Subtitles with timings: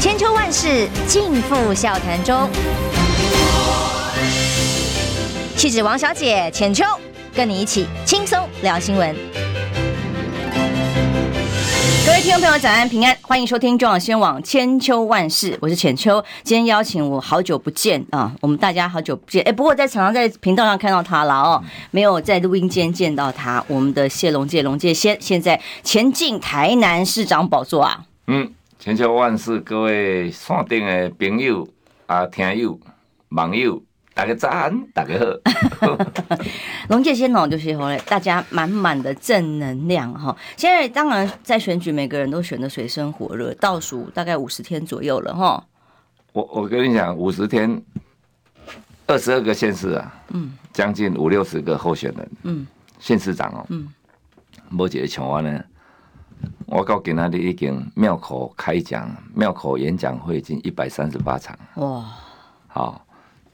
[0.00, 2.48] 千秋万世尽付笑谈中。
[5.54, 6.86] 气质王小姐浅秋，
[7.34, 9.14] 跟你一起轻松聊新闻。
[12.06, 16.24] 各位听众朋友，早安平安，欢迎收听中广新闻网千秋万世，我是浅秋。
[16.44, 19.42] 今天邀请我好久不见啊，我们大家好久不见。
[19.42, 23.62] 哎，不过在常常在频道上看到他了哦，没有在录音间见到他。
[23.68, 28.04] 我们的谢龙介龙介先，现在前进台南市长宝座啊。
[28.26, 31.68] 嗯，千秋万世，各位线顶的朋友
[32.06, 32.80] 啊，听友
[33.28, 33.82] 网友。
[34.14, 35.18] 大家早安，大家
[35.78, 35.98] 好。
[36.88, 40.34] 龙介先哦，就是后来大家满满的正能量哈。
[40.56, 45.62] 现在当然在选举，每个人都选的水深火热，倒数大概五十天左右了哈。
[46.32, 47.82] 我我跟你讲，五十天，
[49.06, 52.66] 二十二个县市啊，嗯，将近五六十个候选人，嗯，
[52.98, 53.86] 县市长哦，嗯，
[54.70, 55.62] 没几个像我呢。
[56.66, 62.04] 我到今天已经庙口开讲，庙口演讲会已经一百三十八场，哇，
[62.68, 63.06] 好。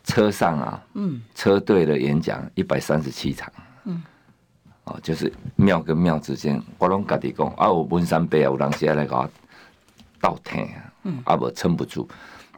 [0.09, 3.53] 车上啊，嗯，车队的演讲一百三十七场，
[3.87, 4.01] 嗯，
[4.84, 9.28] 哦，就是庙跟庙之间，我拢家己讲，啊，有文山北啊，有人时来给我
[10.21, 12.09] 倒退啊，嗯，啊不撑不住，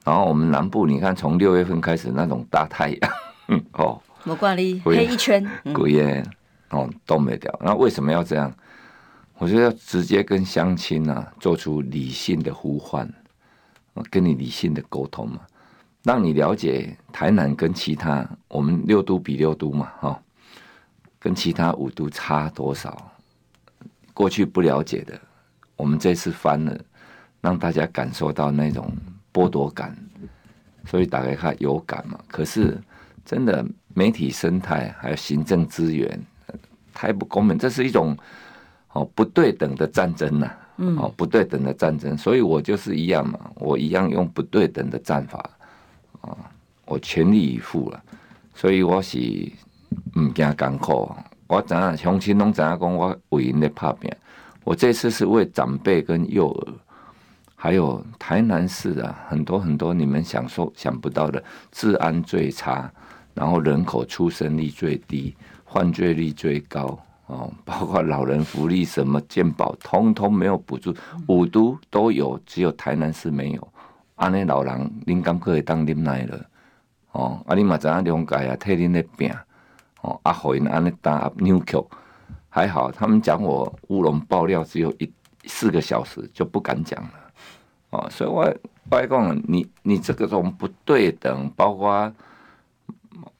[0.05, 3.11] 然后我们南部，你看从六月份开始那种大太阳，
[3.49, 5.43] 嗯， 哦，没挂哩，黑一圈，
[5.73, 6.23] 鬼耶，
[6.69, 8.53] 哦，都没掉，那为什么要这样？
[9.39, 13.09] 我觉得要直接跟乡亲啊做出理性的呼唤，
[14.11, 15.41] 跟你理性的沟通嘛。
[16.03, 20.23] 让你了解台南跟其他我们六都比六都嘛，哈，
[21.21, 23.13] 跟其他五都差多少？
[24.13, 25.21] 过去不了解的，
[25.77, 26.77] 我们这次翻了，
[27.41, 28.91] 让大家感受到那种
[29.33, 29.97] 剥夺感，
[30.87, 32.19] 所以打开看有感嘛。
[32.27, 32.81] 可是
[33.25, 33.65] 真的
[33.95, 36.21] 媒体生态还有行政资源
[36.93, 38.17] 太不公平，这是一种
[38.99, 40.51] 哦不对等的战争呐，
[40.97, 45.39] 哦不对等的战争，所以我就是一样嘛，我一样用不对等的战法。
[46.21, 46.37] 啊，
[46.85, 48.03] 我全力以赴了，
[48.55, 49.19] 所以我是
[50.19, 51.09] 唔惊艰苦。
[51.47, 54.11] 我知影乡亲拢知影讲，我为因咧拍拼。
[54.65, 56.75] 我这次是为长辈跟幼儿，
[57.55, 62.91] 还有台南市啊，很多很多你们想说想不到的，治安最差，
[63.33, 65.35] 然后人口出生率最低，
[65.67, 70.95] 犯罪率最高哦，包括老人福利什么健保，通通没有补助，
[71.29, 73.69] 五都都有，只有台南市没有。
[74.17, 76.41] 安尼老人，您敢可会当啉奶了？
[77.13, 79.31] 哦，啊，你嘛知影两界啊，替恁咧拼，
[80.01, 81.77] 哦，啊，互因安尼打扭曲，
[82.49, 85.13] 还好，他们讲我乌龙爆料只有一
[85.45, 87.11] 四个小时就不敢讲了，
[87.91, 88.51] 哦，所以我
[88.91, 92.11] 我讲你你这个种不对等，包括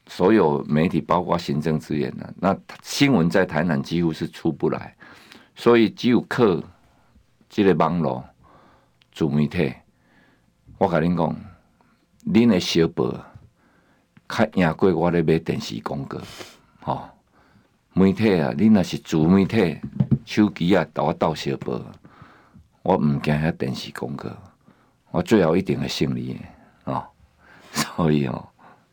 [0.09, 4.95] 所有媒体，包括行政资源呢，那新闻在台南几乎是出不来，
[5.55, 6.43] 所以只有靠
[7.47, 8.25] 这个网络
[9.11, 9.71] 主媒体。
[10.79, 11.35] 我甲恁讲，
[12.25, 13.13] 恁的小报
[14.27, 16.17] 较赢过我咧买电视广告，
[16.81, 17.09] 吼、哦！
[17.93, 19.77] 媒体啊，恁若是主媒体，
[20.25, 21.79] 手机啊，倒我倒小报，
[22.81, 24.29] 我毋惊遐电视广告，
[25.11, 27.05] 我最后一定会胜利的，哦！
[27.71, 28.49] 所以哦，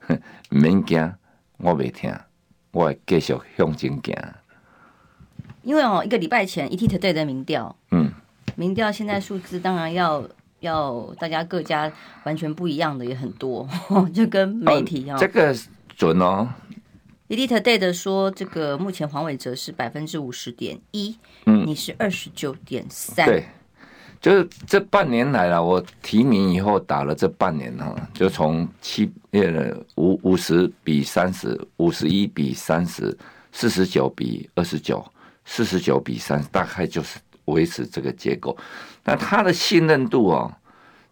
[0.08, 0.18] 毋
[0.56, 1.14] 免惊，
[1.58, 2.14] 我袂听，
[2.72, 4.14] 我会继续向前行。
[5.62, 8.12] 因为哦，一个礼拜前，ETtoday 的民调，嗯，
[8.54, 10.26] 民调现在数字当然要。
[10.60, 11.92] 要大家各家
[12.24, 13.68] 完全不一样的也很多，
[14.12, 15.16] 就跟媒体一样。
[15.18, 15.54] 这个
[15.94, 16.48] 准哦。
[17.28, 23.26] ETtoday 的说，这个目前黄伟哲是百分之五十点一，嗯，你是二十九点三。
[23.26, 23.44] 对，
[24.20, 33.16] 就是这半年来了，我提名以后打了这半年哈，就从七呃五五十比三十，五十一比三十，
[33.52, 35.04] 四十九比二十九，
[35.44, 37.18] 四十九比三，大概就是。
[37.46, 38.58] 维持这个结构，
[39.04, 40.52] 那他的信任度哦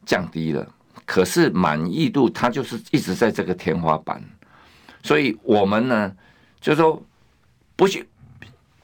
[0.04, 0.68] 降低了，
[1.06, 4.20] 可是满意度他就是一直在这个天花板，
[5.04, 6.12] 所以我们呢
[6.60, 7.00] 就说
[7.76, 8.04] 不行，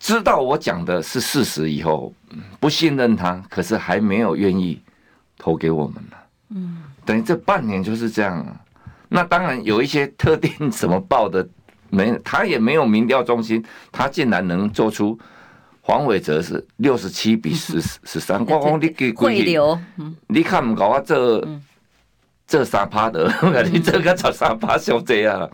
[0.01, 2.13] 知道我讲的是事实以后
[2.59, 4.81] 不信任他，可是还没有愿意
[5.39, 6.17] 投给我们了。
[6.49, 8.61] 嗯，等于这半年就是这样啊。
[9.09, 11.47] 那当然有一些特定怎么报的
[11.91, 15.17] 没，他也没有民调中心，他竟然能做出。
[15.83, 19.77] 黄伟哲是六十七比十 十三，我讲你给汇流，
[20.29, 21.45] 你看唔搞啊这
[22.47, 23.33] 这三趴的，
[23.73, 25.51] 你这个才三趴就这样，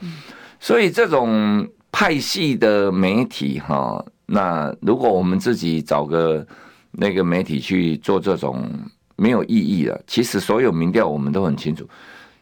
[0.61, 6.47] 所以这种派系的媒体哈，那如果我们自己找个
[6.91, 8.69] 那个媒体去做这种
[9.17, 11.89] 没有意义的，其实所有民调我们都很清楚。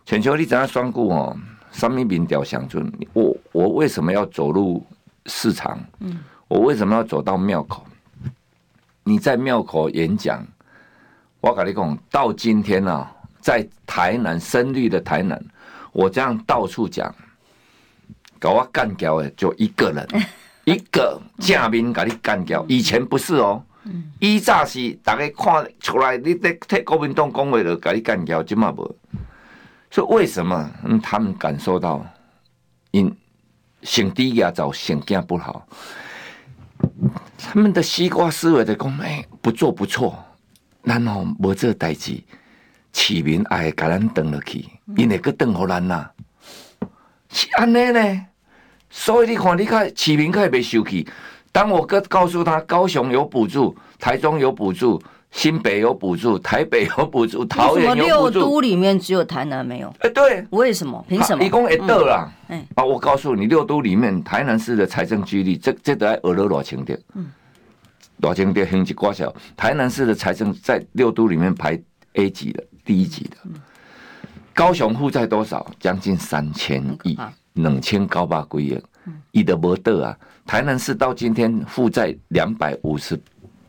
[0.05, 1.37] 全球你怎样双顾哦，
[1.71, 2.83] 三民民调想就
[3.13, 4.85] 我我为什么要走入
[5.27, 5.79] 市场？
[6.01, 6.21] 嗯。
[6.47, 7.85] 我为什么要走到庙口？
[9.03, 10.47] 你在庙口演讲，
[11.41, 13.11] 我跟你讲，到今天啊，
[13.41, 15.43] 在台南深绿的台南，
[15.91, 17.13] 我这样到处讲，
[18.39, 20.07] 搞我干掉的就一个人，
[20.65, 22.65] 一个正面给你干掉。
[22.69, 23.63] 以前不是哦，
[24.19, 28.97] 以前是大家看出来你在替国民党讲话的，给你干掉，即嘛无。
[29.91, 30.71] 所以为什么？
[30.85, 32.05] 嗯，他们感受到
[32.91, 33.15] 因
[33.83, 35.67] 性低压早性格不好，
[37.39, 40.19] 他们的西瓜思维的讲，哎，不做不错，
[40.83, 42.19] 然后无这代志，
[42.93, 44.65] 市民爱给咱等落去，
[44.97, 46.11] 因为个等互咱呐，
[47.29, 48.27] 是安尼呢。
[48.97, 51.05] 所以你看，你看市民可以被受气。
[51.51, 55.03] 当我哥告诉他，高雄有补助，台中有补助。
[55.33, 58.39] 新北有补助，台北有补助，桃园有补助。
[58.39, 59.93] 六都里面只有台南没有？
[59.99, 61.05] 哎，对，为什么？
[61.09, 61.43] 凭什么？
[61.43, 62.33] 一共一得啦。
[62.47, 66.97] 哎，啊，我告诉你，六都里面台南市的财政机率，这这得要额了多少钱的？
[67.15, 67.27] 嗯，
[68.21, 68.65] 多少钱的？
[68.65, 71.77] 经济瓜小，台南市的财政在六都里面排
[72.13, 73.37] A 级的，第一级的。
[74.55, 75.69] 高雄负债多少？
[75.81, 77.19] 将近三千亿，
[77.55, 78.83] 两千九百几亿，
[79.33, 80.19] 伊都没得啊！
[80.47, 83.21] 台南市到今天负债两百五十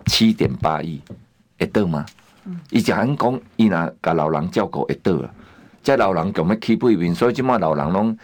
[0.06, 1.02] 七点八亿。
[1.58, 2.06] 会倒吗？
[2.70, 5.34] 伊就安讲，伊若甲老人照顾会倒啊！
[5.82, 8.18] 这老人强要起背面，所以即马老人拢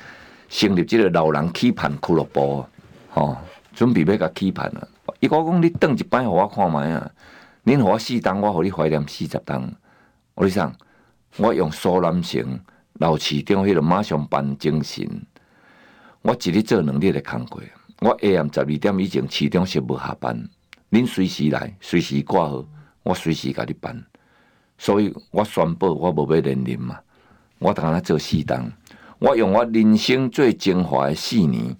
[0.49, 2.65] 成立即个老人起盘俱乐部，
[3.09, 3.37] 吼、哦，
[3.73, 4.87] 准备要甲起盘啊！
[5.19, 7.09] 伊讲讲你等一摆，互我看觅啊！
[7.63, 9.71] 恁互我四档，我互你怀念四十档。
[10.33, 10.73] 我你想，
[11.37, 12.59] 我用苏南城
[12.93, 15.07] 老市长迄个马上办精神，
[16.21, 17.61] 我一日做两日的工课，
[17.99, 20.47] 我下暗十二点以前市长是无下班，
[20.91, 22.65] 恁随时来，随时挂号。
[23.03, 23.99] 我随时甲你办，
[24.77, 26.99] 所以我宣布我无要连任嘛。
[27.57, 28.71] 我当然做四档，
[29.17, 31.75] 我用我人生最精华的四年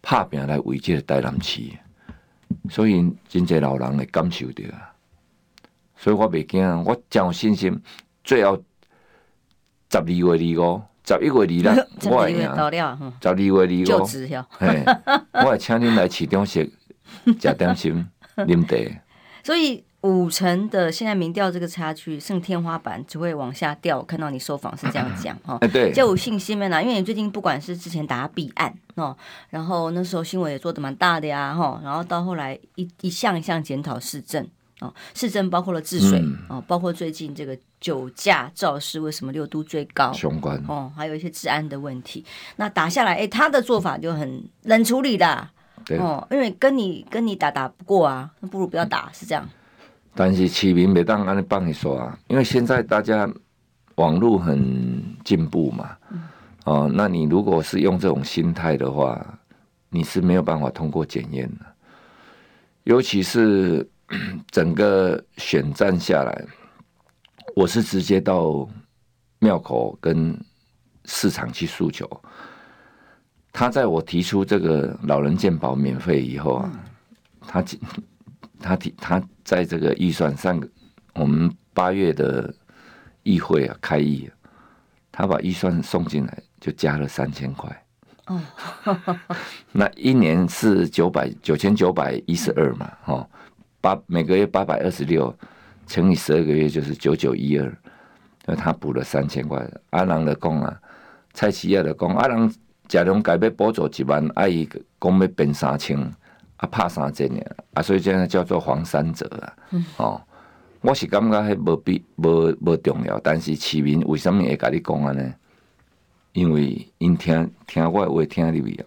[0.00, 1.60] 拍拼来为这个台南市，
[2.70, 4.94] 所以真侪老人会感受到啊。
[5.94, 7.78] 所以我袂惊，我真有信心。
[8.24, 8.56] 最后
[9.90, 12.40] 十二月二五，十一月二六， 我会赢。
[12.42, 14.28] 十二月二五，就职
[14.58, 14.84] 嘿，
[15.32, 16.72] 我会请恁来市中心
[17.40, 18.06] 食点心、
[18.36, 19.00] 啉茶。
[19.42, 19.84] 所以。
[20.02, 23.98] 五成的现在民调这个差距剩天花板，只会往下掉。
[23.98, 26.82] 我看到你受访是这样讲哦，对，就有信心没啦？
[26.82, 29.16] 因为你最近不管是之前打弊案哦，
[29.50, 34.44] 然后那时候新闻也做的蛮大的呀哈，然后到后来一一项一项检讨市政
[34.80, 40.10] 哦，市政包括了治水哦，包括最近这个酒驾肇事为什么六度最高？
[40.12, 40.56] 相关。
[40.68, 42.24] 哦，还有一些治安的问题。
[42.56, 45.48] 那打下来，哎，他的做法就很冷处理的
[45.98, 49.46] 哦，因为跟你跟你打打不过啊，那不如不要打，是这样。
[50.14, 53.28] 但是市民没当安尼帮你说啊，因为现在大家
[53.96, 55.96] 网络很进步嘛，
[56.64, 59.38] 哦，那你如果是用这种心态的话，
[59.90, 61.66] 你是没有办法通过检验的。
[62.84, 63.88] 尤其是
[64.50, 66.44] 整个选战下来，
[67.54, 68.68] 我是直接到
[69.38, 70.38] 庙口跟
[71.04, 72.08] 市场去诉求。
[73.52, 76.72] 他在我提出这个老人健保免费以后啊，
[77.46, 77.64] 他。
[78.64, 80.62] 他提他在这个预算上，
[81.14, 82.54] 我们八月的
[83.24, 84.30] 议会啊开议，
[85.10, 87.84] 他把预算送进来就加了三千块。
[88.26, 88.40] 哦，
[89.72, 93.28] 那一年是九百九千九百一十二嘛，哈，
[93.80, 95.36] 八每个月八百二十六
[95.86, 97.78] 乘以十二个月就是九九一二，
[98.46, 99.66] 那他补了三千块。
[99.90, 100.80] 阿郎的讲啊，
[101.32, 102.52] 蔡奇亚的讲，阿郎
[102.88, 104.68] 假如改变补助一万，阿姨
[105.00, 105.98] 讲要变三千。
[106.58, 107.42] 啊，拍三针呢，
[107.74, 109.52] 啊，所以这样叫做黄三折啊。
[109.72, 110.22] 嗯、哦，
[110.80, 115.34] 我是感觉还无必无无重要，但是市民为什么会跟你讲啊呢？
[116.34, 118.86] 因为因听听我的话听入去，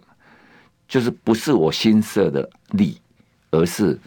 [0.88, 2.98] 就是不是我新设的利，
[3.50, 3.98] 而是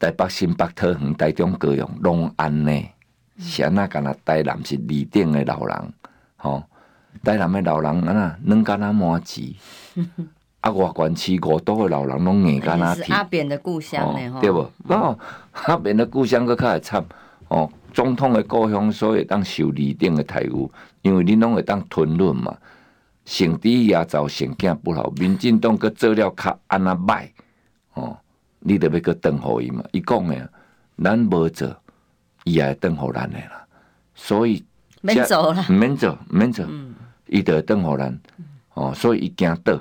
[0.00, 2.72] 台北新北桃园台中高雄拢安呢。
[3.38, 5.92] 像那干那台南是二等的老人，
[6.42, 6.64] 哦，
[7.22, 9.42] 台南的老人啊，能干那麻子。
[10.60, 14.70] 啊，外县市五都的老人拢硬干那是阿扁的故乡呢，对不？
[14.88, 15.18] 哦，
[15.52, 17.04] 阿扁的故乡佫较会惨
[17.48, 17.70] 哦。
[17.92, 20.70] 总统的故乡所以当受二等的待遇，
[21.02, 22.56] 因为你拢会当吞论嘛。
[23.24, 27.30] 省低压造成囝不好，民进党佫做了较安那歹哦，
[28.60, 29.82] 你得要阁转互伊嘛。
[29.92, 30.48] 伊讲诶，
[31.02, 31.76] 咱无做，
[32.44, 33.66] 伊也会转互咱诶啦。
[34.14, 34.64] 所以
[35.02, 36.64] 免走啦，免走，免走，
[37.26, 38.18] 伊得转互咱
[38.74, 38.92] 哦。
[38.94, 39.78] 所以伊惊倒。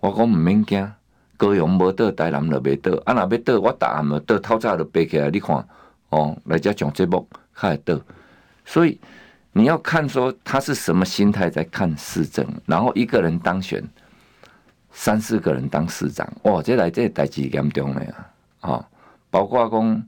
[0.00, 0.92] 我讲毋免惊，
[1.36, 2.92] 高雄无倒，台南就袂倒。
[3.04, 5.30] 啊，若要倒，我答案就倒，透早就爬起来。
[5.30, 5.66] 你看，
[6.10, 7.98] 哦，来遮上节目，较会倒。
[8.66, 8.98] 所以
[9.52, 13.82] 你要看说他是什么心态在看市政，然后一个人当选，
[14.96, 18.26] 三四个人当市长，哇，这来这代志严重了呀！
[18.60, 18.88] 啊，
[19.28, 20.06] 包括讲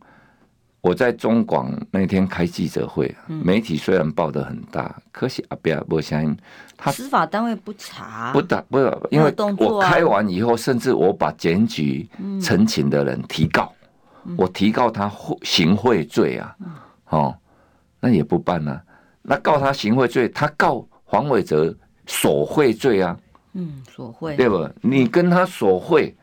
[0.80, 6.36] 我在中广那天开记者会，媒体虽然报的很大，可惜阿彪不相信。
[6.76, 8.78] 他司法单位不查，不打不，
[9.10, 12.08] 因为我开完以后，甚至我把检举
[12.40, 13.72] 陈情的人提告，
[14.38, 15.10] 我提告他
[15.42, 16.56] 行贿罪啊，
[17.08, 17.36] 哦，
[17.98, 18.80] 那也不办啊，
[19.22, 21.74] 那告他行贿罪，他告黄伟哲
[22.06, 23.18] 索贿罪啊，
[23.56, 24.70] 嗯，索贿对不？
[24.80, 26.14] 你跟他索贿。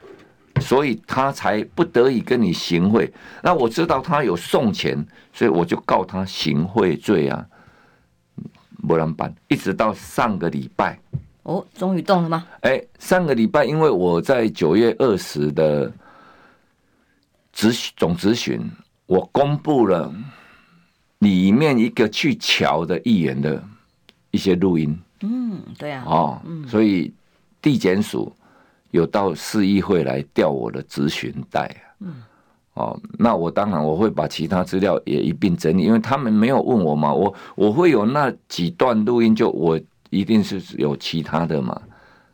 [0.62, 3.12] 所以他才不得已跟你行贿。
[3.42, 7.44] 那我知道他有送钱，所以我就告他行贿罪啊。
[8.88, 10.98] 没人办，一直到上个礼拜。
[11.42, 12.46] 哦，终于动了吗？
[12.62, 15.92] 哎，上个礼拜，因为我在九月二十的
[17.52, 18.62] 执总执询，
[19.08, 20.14] 我公布了
[21.18, 23.62] 里面一个去桥的议员的
[24.30, 24.96] 一些录音。
[25.22, 26.04] 嗯，对啊。
[26.06, 27.12] 哦，嗯，所以
[27.64, 28.32] 地检署。
[28.92, 32.14] 有到市议会来调我的咨询带啊，嗯，
[32.76, 41.82] 哦，那我当然我会把其他资料也一并整理，因为他们没有问我嘛，我我会有那几段录音，就我一定是有其他的嘛，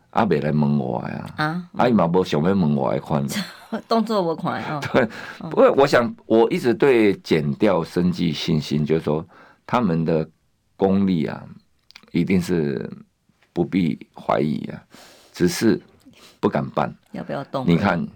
[0.09, 3.25] 阿北来问我呀，啊，阿姨嘛无想要问我来看，
[3.87, 5.07] 动作我看啊， 对，
[5.49, 9.25] 不过我想我一直对检调生计信心，就是说
[9.65, 10.29] 他们的
[10.75, 11.41] 功力啊，
[12.11, 12.91] 一定是
[13.53, 14.83] 不必怀疑啊，
[15.39, 15.79] 只是。
[16.41, 17.65] 不敢办，要不要动？
[17.67, 18.07] 你看，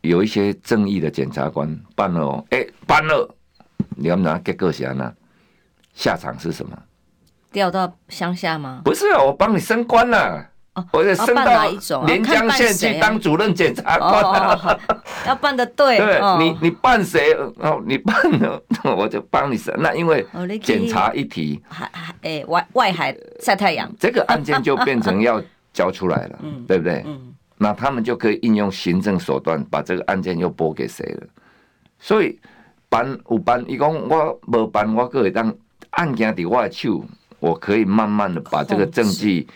[0.00, 3.32] 有一些正义的检察官办了哦，哎，办了，
[3.94, 5.12] 你要拿结果是安那？
[5.94, 6.76] 下场是什么？
[7.52, 8.82] 调到乡下吗？
[8.84, 10.44] 不是啊，我帮你升官了，
[10.74, 11.70] 哦我得升到
[12.06, 14.76] 连江县去当主任检察官。
[15.24, 17.32] 要办的对，对你，你办谁？
[17.60, 18.60] 哦，你办了，
[18.96, 19.72] 我就帮你升。
[19.78, 20.26] 那因为
[20.60, 25.40] 检查一提，海海，哎，外外海晒太阳，这个案件就变成要
[25.74, 27.04] 交出来了，对不对？
[27.58, 31.26] 那他们就可以应用行政手段把这个案件又拨给谁了？
[31.98, 32.38] 所以
[32.88, 35.54] 办有办，伊讲我无办，我可以当
[35.90, 37.04] 案件在我的手，
[37.40, 39.46] 我可以慢慢的把这个证据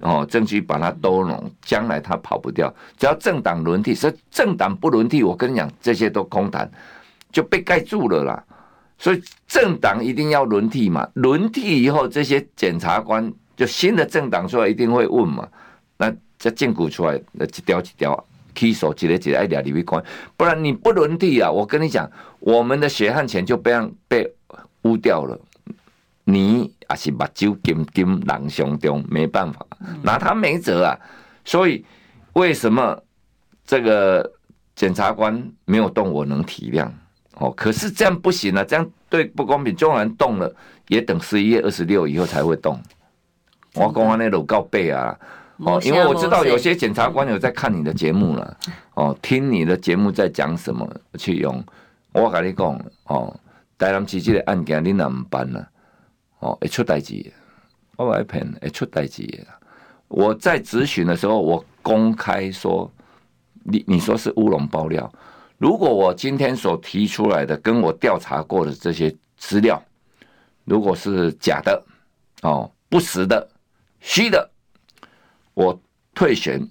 [0.00, 2.72] 哦，证据把它兜拢，将来他跑不掉。
[2.96, 6.70] 只要政党轮替，所以政党不轮替，我跟你讲，这些都空谈，
[7.32, 8.44] 就被盖住了啦。
[8.96, 15.48] 所以政党一定要轮替嘛，轮替以后，这些检察官就新的政党出来，一定会问嘛，
[16.00, 16.12] 那。
[16.42, 20.02] 这证据出来，那一条一条起诉，一个一个抓里面关，
[20.38, 21.50] 不然你不轮替啊！
[21.50, 23.78] 我跟你讲，我们的血汗钱就被
[24.08, 24.34] 被
[24.84, 25.38] 污掉了。
[26.24, 29.66] 你也是目睭金金人相中，没办法，
[30.02, 30.96] 拿他没辙啊！
[31.44, 31.84] 所以
[32.32, 32.98] 为什么
[33.66, 34.32] 这个
[34.74, 36.10] 检察官没有动？
[36.10, 36.88] 我能体谅
[37.34, 37.52] 哦。
[37.54, 39.76] 可是这样不行啊，这样对不公平。
[39.76, 40.50] 中然动了，
[40.88, 42.80] 也等十一月二十六以后才会动。
[43.74, 45.14] 我讲完那路告背啊。
[45.64, 48.56] 哦，因为我知道有些检察官有在看你的节目了，
[48.94, 50.88] 哦，听你的节目在讲什么
[51.18, 51.62] 去用。
[52.12, 52.66] 我跟你讲，
[53.04, 53.38] 哦，
[53.76, 55.64] 台南市这个案件你哪唔办呢？
[56.38, 57.32] 哦，会出代志，
[57.96, 59.46] 我外骗会出代志。
[60.08, 62.90] 我在咨询的时候，我公开说，
[63.62, 65.12] 你你说是乌龙爆料，
[65.58, 69.80] 如果我今天所提出来的，跟我调查过的这些资料，
[70.64, 71.84] 如果是假的，
[72.42, 73.46] 哦，不实的，
[74.00, 74.49] 虚的。
[75.54, 75.78] 我
[76.14, 76.66] 退选，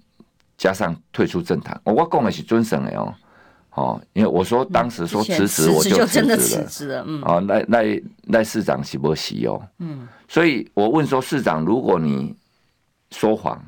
[0.58, 1.80] 加上退出政坛。
[1.84, 3.14] 我我讲的是准审的哦，
[3.76, 7.04] 哦，因为我说当时说辞职，我就辞职了。
[7.08, 9.62] 嗯，哦，赖赖赖市长是不喜哦？
[9.80, 12.36] 嗯，所以我问说市长，如果你
[13.12, 13.62] 说谎，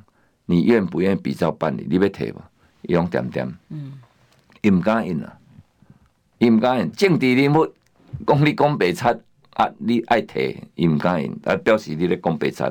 [0.46, 1.86] 你愿不愿意比照办理？
[1.90, 2.42] 你要提不？
[2.84, 3.94] 伊拢点点，嗯，
[4.62, 5.38] 伊唔敢应啊，
[6.40, 6.92] 伊唔敢应。
[6.94, 7.68] 政治人物
[8.26, 9.20] 讲你讲白贼
[9.54, 12.66] 啊，你爱提，伊唔敢应，啊，表示你咧讲白贼。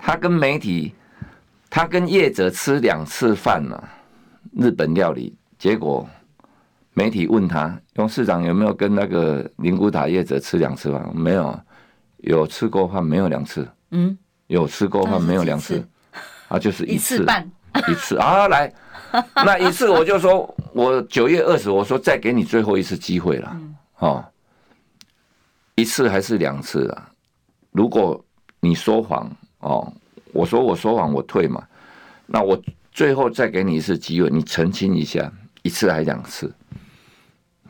[0.00, 0.94] 他跟媒体，
[1.68, 3.88] 他跟业者吃两次饭了，
[4.56, 5.36] 日本料理。
[5.58, 6.08] 结果
[6.94, 11.10] 媒体问他，董事长有没有跟那个灵骨塔业者吃两次饭？
[11.14, 11.60] 没有，
[12.18, 13.68] 有吃过饭，没有两次。
[13.90, 15.84] 嗯，有吃过饭，没有两次。
[16.46, 17.26] 啊，就是一次，
[17.88, 18.72] 一次 啊，来，
[19.34, 23.60] 那一次我就说，我九月二十，我说再给你最后一次机会了。
[23.98, 24.24] 哦，
[25.74, 27.10] 一次还是两次啊？
[27.72, 28.24] 如果
[28.60, 29.28] 你说谎。
[29.60, 29.92] 哦，
[30.32, 31.66] 我说我说谎，我退嘛。
[32.26, 32.60] 那我
[32.92, 36.52] 最后再给你一次机会，你澄清一下，一次还是两次？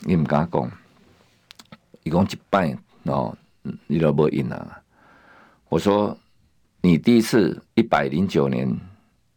[0.01, 0.71] 你唔敢讲，
[2.03, 3.37] 一共一半哦，
[3.87, 4.81] 你都不应啊。
[5.69, 6.17] 我说
[6.81, 8.75] 你第一次一百零九年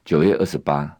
[0.05, 0.97] 九月二十八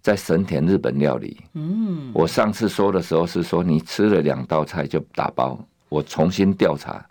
[0.00, 5.58] 在神田日本料理，嗯，我上次说的时候是说你吃了两道菜就打包，
[5.88, 7.04] 我重新调查。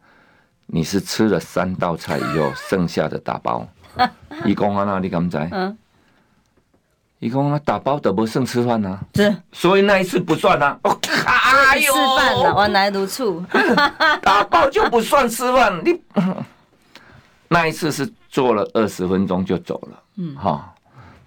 [0.66, 3.68] 你是吃了三道菜以后剩下的打包，
[4.46, 5.38] 一公啊，那你敢知？
[5.52, 5.78] 嗯，
[7.20, 10.78] 一公啊，打包都不剩吃饭呐，是，所以那一次不算 呐。
[10.84, 12.54] 我靠，哪有示范了？
[12.54, 13.44] 往来如处，
[14.22, 15.82] 打包就不算吃饭。
[15.84, 16.02] 你
[17.48, 20.74] 那一次是做了二十分钟就走了，嗯，哈，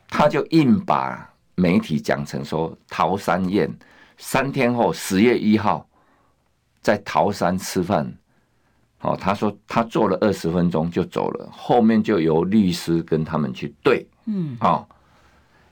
[0.09, 3.73] 他就硬把媒体讲成说桃山宴，
[4.19, 5.87] 三天后十月一号
[6.83, 8.13] 在桃山吃饭。
[9.03, 14.85] 哦，他说他做了二十分钟就走了，后面就由律师跟他们去对，嗯，哦，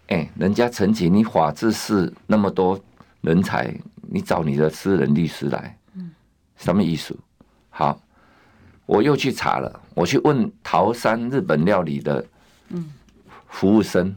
[0.09, 2.79] 哎，人家陈情，你法治是那么多
[3.23, 6.13] 人才，你找你的私人律师来，嗯，
[6.57, 7.19] 什么意思？
[7.71, 7.99] 好，
[8.87, 12.25] 我又去查了，我去问桃山日本料理的，
[12.69, 12.93] 嗯，
[13.49, 14.15] 服务生，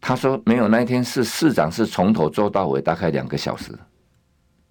[0.00, 3.72] 他说没有，那一天是市长是从头做到尾，大概两个小时，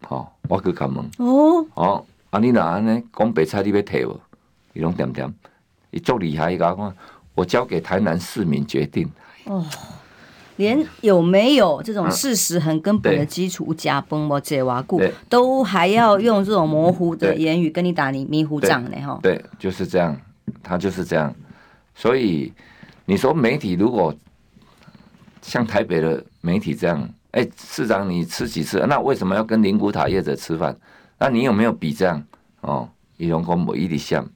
[0.03, 2.05] 好、哦，我去看门，哦，哦。
[2.35, 2.39] 啊！
[2.39, 4.19] 你哪安尼讲白菜你要退无？
[4.73, 5.33] 伊拢点点，
[5.91, 6.51] 伊足厉害！
[6.51, 6.95] 伊甲我讲，
[7.33, 9.09] 我交给台南市民决定。
[9.45, 9.65] 哦，
[10.57, 18.97] 连有没有这种事实很根本的基础，加崩或解瓦固，都还要用这种模糊的言语跟你打你迷糊仗呢？
[19.01, 20.19] 哈，对，就是这样，
[20.61, 21.33] 他就是这样。
[21.93, 22.51] 所以
[23.05, 24.13] 你说媒体如果
[25.41, 27.01] 像台北的媒体这样，
[27.31, 28.85] 哎、欸，市长你吃几次？
[28.89, 30.75] 那为什么要跟灵骨塔业者吃饭？
[31.17, 32.23] 那你有没有比这样？
[32.61, 34.27] 哦，伊拢讲无伊的像，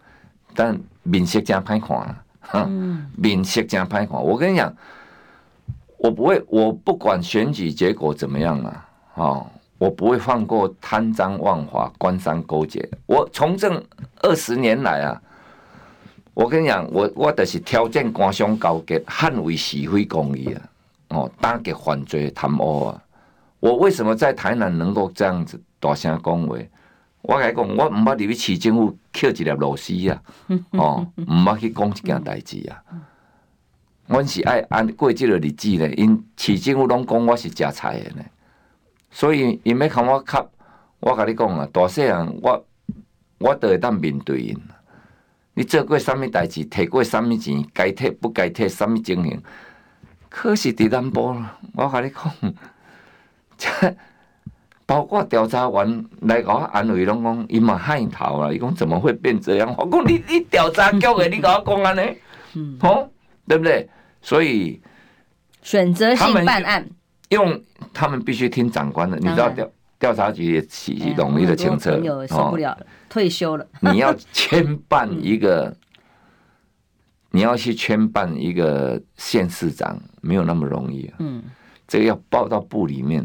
[0.53, 2.23] 但面色真歹看啊！
[2.41, 2.69] 哈，
[3.17, 4.09] 面色真歹看。
[4.11, 4.73] 我跟你讲，
[5.97, 8.89] 我不会，我不管选举结果怎么样啊！
[9.15, 12.87] 哦，我不会放过贪赃枉法、官商勾结。
[13.07, 13.83] 我从政
[14.21, 15.21] 二十年来啊，
[16.33, 20.61] 我跟你讲，我我就是挑战官商勾结，捍卫是非公义啊！
[21.09, 23.03] 哦，打击犯罪贪污啊！
[23.59, 25.59] 我为什么在台南能够这样子？
[25.79, 26.57] 大声讲话，
[27.21, 30.21] 我来讲，我唔捌入去市政府捡一粒螺丝啊！
[30.71, 32.83] 哦，唔捌去讲一件代志啊！
[34.07, 38.25] 阮是爱按过即个日子咧，因市政府拢讲我是食菜的呢，
[39.11, 40.45] 所以因要看我卡，
[40.99, 42.65] 我甲你讲啊，大细汉我
[43.37, 44.57] 我都会当面对因。
[45.53, 49.41] 你做过啥物代志，摕过啥物钱，该摕不该摕啥物情形，
[50.29, 51.35] 可是伫南部，
[51.73, 53.93] 我甲你讲，
[54.89, 58.51] 包括调查完来甲我安慰，拢讲伊嘛害头啊！
[58.51, 59.71] 伊讲怎么会变这样？
[59.77, 62.17] 我讲你你调查局的，你甲我讲安尼，
[62.55, 63.07] 嗯，吼，
[63.47, 63.87] 对不对？
[64.19, 64.81] 所以
[65.61, 66.89] 选择性办案，
[67.29, 67.61] 用
[67.93, 69.15] 他们必须听长官的。
[69.19, 71.91] 你知道调调查局也起容易的清澈，
[72.27, 73.67] 受不了了，退休了。
[73.81, 75.71] 你要 牵办一个，
[77.29, 81.17] 你要去牵办一个县市长，没有那么容易啊。
[81.19, 81.43] 嗯，
[81.87, 83.23] 这个要报到部里面。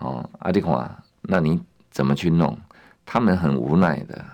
[0.00, 0.90] 哦，阿弟华，
[1.22, 1.60] 那你
[1.90, 2.58] 怎么去弄？
[3.06, 4.24] 他们很无奈的。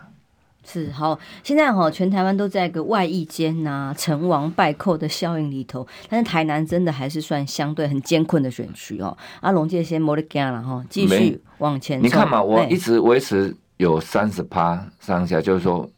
[0.65, 5.87] 是好，现在哈，全台湾都在一个外溢间呐，成王败寇的效应里头。
[6.09, 9.17] 但是台南真的还是算相对很艰困的选区哦。
[9.41, 12.03] 阿龙介先没得干了哈，继续往前。
[12.03, 15.89] 你看嘛，我一直维持有三十趴上下，就是说，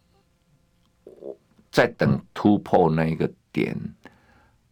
[1.70, 3.76] 在等突破那一个点，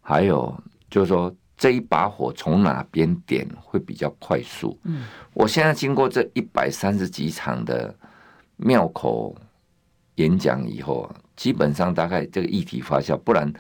[0.01, 0.55] 还有
[0.91, 1.35] 就是说。
[1.57, 4.79] 这一把火从哪边点会比较快速？
[4.85, 7.95] 嗯，我现在经过这一百三十几场的
[8.57, 9.35] 庙口
[10.17, 13.51] 演讲以后，基本上大概这个议题发酵，不然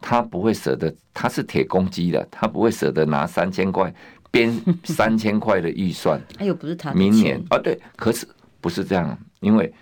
[0.00, 3.94] 他不会舍得，他是铁公鸡的，他不会舍得拿三千块
[4.30, 4.52] 编
[4.84, 6.20] 三千块的预算。
[6.38, 8.26] 哎呦，不是他明年啊，对，可是
[8.60, 9.72] 不是这样，因为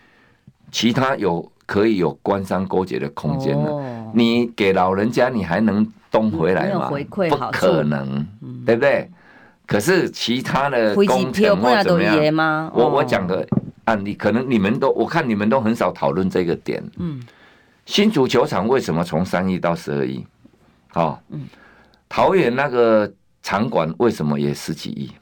[0.72, 3.70] 其他有可以有官商勾结的空间呢。
[3.70, 5.86] 哦，你给老人家，你还能？
[6.12, 6.90] 东回来嘛？
[7.08, 8.26] 不可能，
[8.66, 9.08] 对不对？
[9.64, 12.68] 可是其他的工程或怎么样？
[12.74, 13.46] 我我讲个
[13.84, 16.82] 案例，可能你们都我看你们都很少讨论这个点。
[16.98, 17.22] 嗯，
[17.86, 20.26] 新竹球场为什么从三亿到十二亿？
[20.94, 21.42] 哦，嗯，
[22.08, 23.08] 桃园那个
[23.44, 25.12] 场馆为什么也十几亿？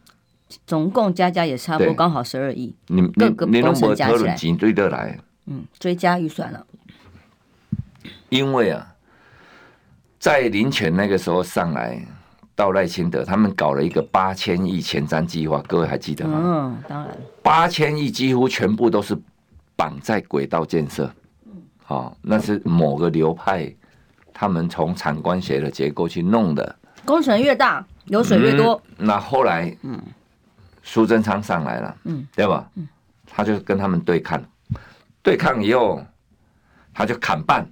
[0.66, 2.74] 总共加加也差不多，刚好十二亿。
[2.86, 5.18] 你你你都没讨论几对得来？
[5.48, 6.66] 嗯，追加预算了。
[8.28, 8.94] 因为啊。
[10.20, 11.96] 在林权那个时候上来
[12.56, 16.40] 到赖清德，他们搞了一个八千亿前瞻计划，各位还记得吗？
[16.42, 17.16] 嗯，当然。
[17.40, 19.16] 八千亿几乎全部都是
[19.76, 21.08] 绑在轨道建设。
[21.86, 23.72] 哦，那是某个流派，
[24.34, 26.76] 他们从产官学的结构去弄的。
[27.04, 28.74] 工程越大，流水越多。
[28.98, 30.02] 嗯、那后来，嗯，
[30.82, 32.68] 苏贞昌上来了，嗯，对吧？
[32.74, 32.88] 嗯，
[33.24, 34.42] 他就跟他们对抗，
[35.28, 36.02] 对抗以后，
[36.94, 37.68] 他就砍半。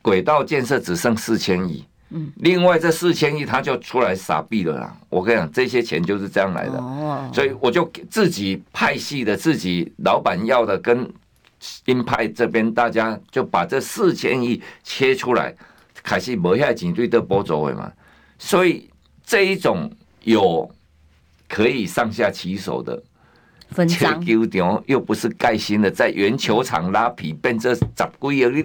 [0.00, 4.96] 轨道建设只剩四千亿，嗯，另外这四千亿他就出来傻逼了啦。
[5.10, 11.06] 我跟你讲，这些钱就是这样来的，哦，所以我就自己派系的，自己老板要的，跟
[11.84, 15.54] 鹰派这边大家就把这四千亿切出来，
[16.02, 17.92] 开始没下警队的波走位嘛。
[18.38, 18.88] 所以
[19.22, 20.66] 这一种有
[21.46, 23.02] 可以上下其手的，
[23.70, 24.24] 分赃。
[24.24, 28.64] 球场又不是盖新的，在原球场拉皮变这十几个，你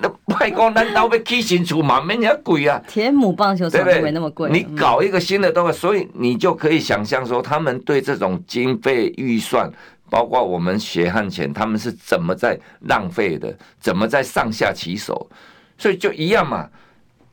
[0.00, 2.00] 那外公难道要起新厝嘛？
[2.00, 2.80] 没那么贵啊！
[2.86, 4.48] 天母棒球场没那么贵。
[4.50, 9.68] 你搞一个新的东西，所以你就可以想象说，他们对这种经费预算，
[10.08, 15.28] 包括我们血汗钱，他们是怎么在浪费的，怎么在上下其手，
[15.76, 16.68] 所以就一样嘛。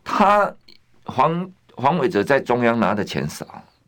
[0.04, 0.52] 他
[1.04, 3.46] 黄黄伟哲在中央拿的钱少。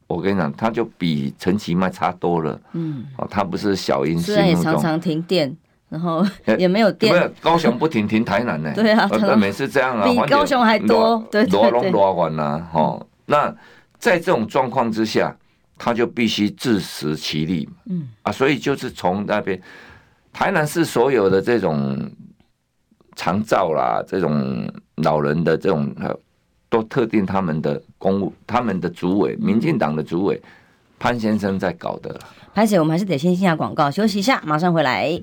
[0.08, 2.60] 我跟你讲，他就比陈其迈差多了。
[2.72, 5.54] 嗯，哦，他不是小英，虽然也常常停电，
[5.90, 6.26] 然后
[6.58, 7.14] 也没有电。
[7.14, 8.72] 没有高雄不停，停台南呢？
[8.76, 11.22] 对啊，每次这样啊，比高雄还多。
[11.30, 13.06] 对对对，罗罗完了哦。
[13.26, 13.54] 那
[14.00, 15.36] 在这种状况之下，
[15.78, 17.68] 他就必须自食其力。
[17.88, 19.62] 嗯啊，所以就是从那边
[20.32, 22.10] 台南市所有的这种
[23.16, 25.94] 长照啦，这种老人的这种。
[26.70, 30.42] 都特定他们的公务，他们的主委，民进党的主委
[31.00, 32.20] 潘先生在搞的。
[32.54, 35.22] 潘姐，我们还是得先听下广告，休息一下，马上回来。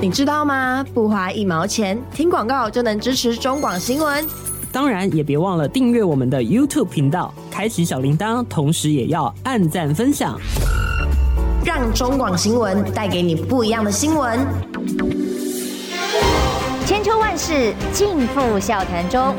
[0.00, 0.84] 你知道吗？
[0.94, 4.24] 不花一毛钱，听广告就能支持中广新闻。
[4.70, 10.38] 当然，也别忘了订阅我们的 YouTube 频道，开启小铃铛，同时也要按赞分享，
[11.64, 14.38] 让中广新闻带给你不一样的新闻。
[16.84, 19.34] 千秋万世尽付笑谈中。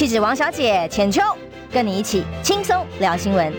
[0.00, 1.20] 气质王小姐浅秋，
[1.70, 3.52] 跟你一起轻松聊新闻。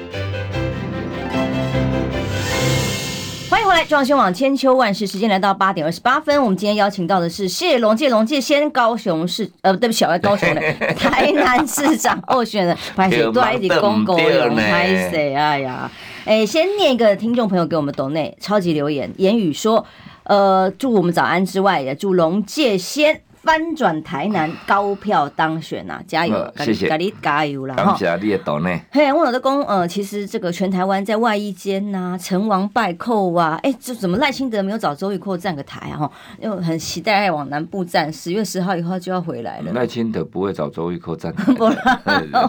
[3.48, 6.42] 欢迎回来，中央新闻网千秋万世，时间来到八点二十八分。
[6.42, 10.62] 我们今天邀请到的是谢龙介龙介先高雄市呃，对不起，我高雄的
[10.98, 15.92] 台南市长候选人，拍谢多一点公公有拍谢哎呀，
[16.26, 19.86] 哎，先念一个听众朋友给我们抖内超级留言，言语说，
[20.24, 23.22] 呃，祝我们早安之外，也祝龙介先。
[23.44, 26.54] 翻转台南高票当选呐、啊，加油！
[26.58, 27.76] 谢谢，加你加油啦！
[27.76, 28.80] 感谢你的抖内。
[28.92, 35.98] 嘿，我老公，呃，其实这个全台湾在外衣间呐，成王败寇啊，哎，这怎么赖清德没有找周玉蔻站个台啊？
[35.98, 39.72] 哈，又很期待要往南部站，十月十号以后就要回来了。
[39.74, 41.52] 赖清德不会找周玉蔻站台。
[41.58, 41.66] 不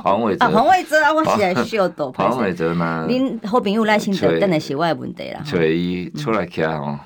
[0.02, 2.12] 黄伟哲，黄伟哲啊，我是来秀逗。
[2.18, 3.06] 黄伟哲呢？
[3.08, 5.40] 您好朋友赖清德，等下是我的问题啦。
[5.42, 6.98] 所以出来看哦。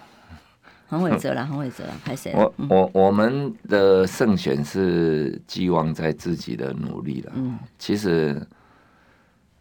[0.89, 2.33] 黄伟哲啦， 很伟哲啦，拍谁？
[2.35, 7.33] 我我我们的胜选是寄望在自己的努力了。
[7.35, 8.41] 嗯，其实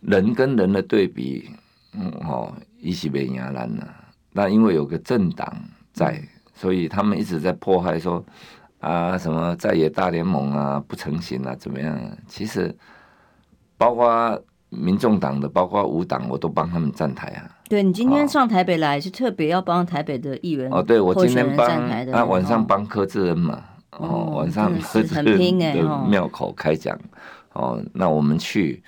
[0.02, 1.50] 人跟人的对比，
[1.94, 3.88] 嗯哦，一起被压烂了。
[4.32, 5.54] 那因为有个政党
[5.94, 6.22] 在，
[6.54, 8.24] 所以他们一直在迫害说
[8.80, 12.00] 啊，什么在野大联盟啊不成型啊，怎么样？
[12.28, 12.76] 其实
[13.78, 14.42] 包括。
[14.70, 17.48] 民众党的，包括无党，我都帮他们站台啊。
[17.68, 20.82] 对，你今天上台北来，是特别要帮台北的议员哦。
[20.82, 23.64] 对，我今天帮那，晚上帮柯志恩嘛。
[23.92, 27.00] 哦，晚上柯志恩的庙口开讲。
[27.54, 28.84] 哦，那我们去，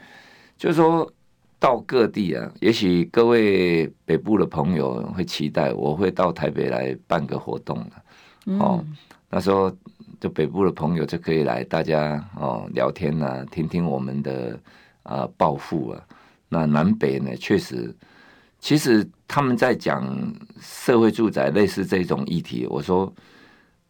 [0.58, 1.12] 就是说
[1.60, 8.56] 到各地啊，也许各位北部的朋友会期待，我会到台北来办个活动的。
[8.60, 8.84] 哦，
[9.30, 9.72] 那时候
[10.20, 14.60] 就北部的朋友就可以来，大家哦聊天啊，听听我们的。
[15.08, 16.04] 啊，暴富啊！
[16.50, 17.34] 那南北呢？
[17.38, 17.96] 确实，
[18.60, 22.66] 其实他们在讲社会住宅类似这种议题。
[22.70, 23.14] 我说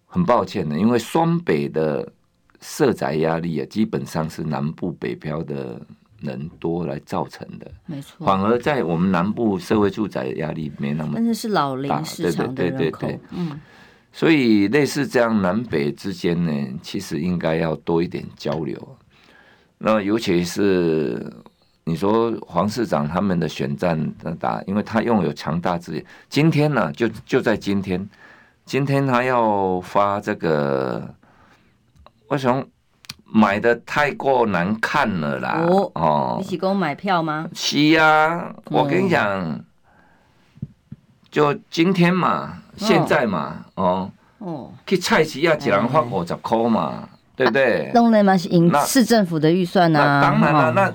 [0.06, 2.12] 很抱歉的，因为双北的
[2.62, 5.80] 社宅压力啊，基本上是南部北漂的
[6.22, 7.72] 人多来造成的。
[7.86, 13.08] 没错，反而在我们南部社会住宅压力没那么大，但是是老龄市场的人口。
[13.32, 13.60] 嗯，
[14.12, 18.98] 所以类似这样南北之间呢，其实应该要多一点交流。
[19.78, 21.32] 那尤其是
[21.88, 26.06] 你说黄市长他们的选战的打，因为他拥有强大资源。
[26.28, 28.10] 今天呢，就就在今天，
[28.66, 31.16] 今天他要发这个，
[32.28, 32.62] 为什么
[33.24, 35.62] 买的太过难看了啦？
[35.66, 37.48] 哦，哦你是给我买票吗？
[37.54, 39.62] 是啊，我跟你讲，
[41.32, 47.08] 就今天嘛，现在嘛，哦，哦，去菜市要一人发五十块嘛。
[47.38, 47.92] 对不对？
[47.94, 48.50] 当然嘛，是
[48.88, 50.20] 市政府的预算呐。
[50.24, 50.92] 当然了，那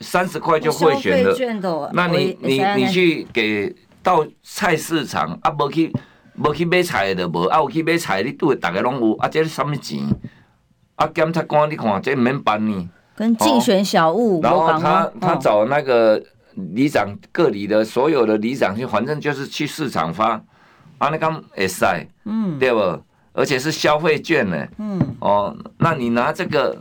[0.00, 1.22] 三十块就会选
[1.60, 1.90] 的。
[1.92, 5.92] 那你你你去给到菜市场啊，无去
[6.36, 10.00] 无去买菜的无，啊有去买菜，你都会大家拢有啊，这是什么钱？
[10.96, 12.88] 啊，检察官你看这免办呢？
[13.14, 14.40] 跟竞选小物。
[14.42, 16.22] 然后他他找那个
[16.54, 20.42] 里长各里的所有的里长去，反正就是去市场发，
[20.98, 21.84] 啊，你讲会使，
[22.24, 23.02] 嗯，对不？
[23.32, 26.76] 而且是消费券呢，嗯，哦，那你拿这个，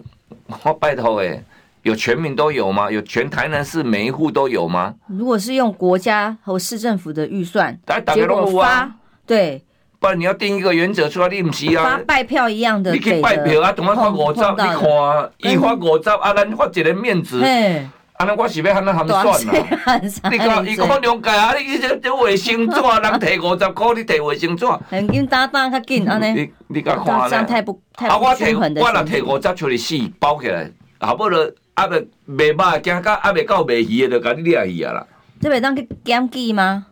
[0.63, 1.43] 我拜托哎，
[1.89, 2.91] 有全民都有吗？
[2.91, 4.93] 有全台南市每一户都有吗？
[5.07, 7.75] 如果是用国家和市政府的预算，
[8.13, 8.91] 结果发
[9.25, 9.63] 对，
[9.99, 11.83] 不然你要定一个原则出来，你不是啊？
[11.83, 17.43] 发拜票一样的，你去拜票啊，同我发五十，你看啊，一发五十啊，咱发一个面子。
[17.43, 20.29] 啊，咱我是要安怎含算啦？
[20.29, 21.55] 你讲伊可能解啊！
[21.55, 26.33] 你这这卫生纸，人摕五十块，你摕卫生纸，很紧打打较紧安尼。
[26.33, 27.29] 你你甲看咧？
[27.29, 28.17] 这样太不太啊！
[28.17, 31.89] 我摕我若摕五十出去死包起来，好不了啊
[32.25, 35.07] 未卖肉，惊到啊未到卖鱼的，就甲你掠去啊啦！
[35.39, 36.85] 这袂当去检举吗？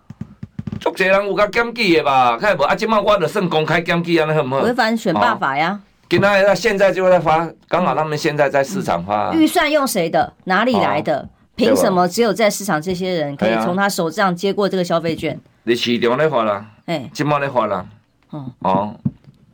[0.79, 2.37] 足侪人有甲检举的吧？
[2.37, 2.75] 看无啊！
[2.75, 4.59] 即摆我着算公开检举安尼好唔好？
[4.59, 5.79] 违反选罢法呀！
[6.09, 9.33] 今仔那现在就在发，刚好他们现在在市场发。
[9.33, 10.31] 预算用谁的？
[10.45, 11.27] 哪里来的？
[11.55, 15.37] 凭什么只有在市场这些人可以从他手上接过这个消费券？
[15.63, 17.85] 你市场咧发啦，哎，今麦咧发啦。
[18.29, 18.95] 哦哦，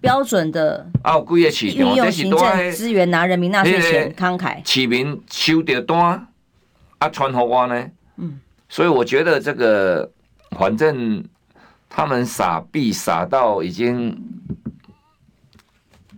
[0.04, 1.78] 标准的啊，有几个市场？
[1.78, 4.62] 运用行政资源拿人民纳税钱慷慨。
[4.64, 6.28] 市民收到单
[7.00, 7.88] 啊，传给我呢。
[8.18, 10.12] 嗯，所以我觉得这个
[10.52, 11.24] 反正
[11.90, 14.16] 他们傻逼傻到已经。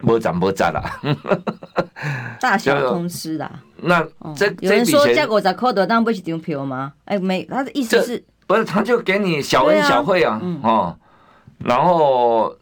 [0.02, 1.00] 无赚无赚啦，
[2.40, 3.50] 大小通吃啦。
[3.78, 6.94] 那这有人说这五十块的当不是一张票吗？
[7.06, 10.96] 哎，没，他的意思是，不是他就给你小恩小惠啊，哦，
[11.60, 12.56] 然后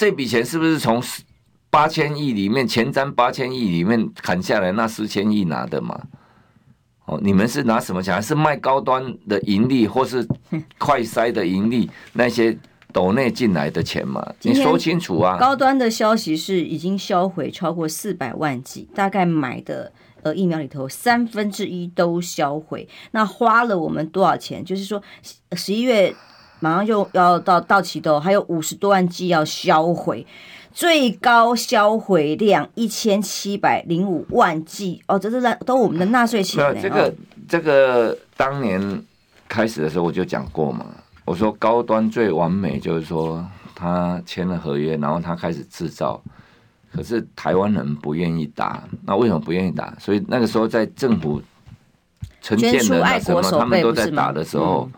[0.00, 1.02] 这笔钱是不是从
[1.68, 6.00] 八千亿里面前瞻八千亿里面砍下来那四千亿拿的嘛？
[7.04, 8.14] 哦，你们是拿什么钱？
[8.14, 10.26] 还是卖高端的盈利，或是
[10.78, 12.56] 快筛的盈利那些？
[12.92, 15.38] 斗内进来的钱嘛，你说清楚啊！
[15.38, 22.88] 高端的消息是已经销毁超过四百万剂，大概买的呃疫苗里头三分之一都销毁。
[23.12, 24.64] 那花了我们多少钱？
[24.64, 25.00] 就是说
[25.52, 26.12] 十一月
[26.60, 30.26] 马上就要到到期的，还有五十多万剂要销毁，
[30.72, 36.62] 最高销毁量一千七百零五万剂哦，这是纳都我们的纳税钱。
[36.80, 37.12] 这个
[37.48, 39.02] 这个当年
[39.48, 40.86] 开始的时候我就讲过嘛。
[41.26, 43.44] 我说高端最完美，就是说
[43.74, 46.20] 他签了合约，然后他开始制造，
[46.92, 49.94] 可是台湾人不愿意打，那为什么不愿意打？
[50.00, 51.40] 所以那个时候在政府
[52.40, 54.90] 承建的那什么，他们都在打的时候，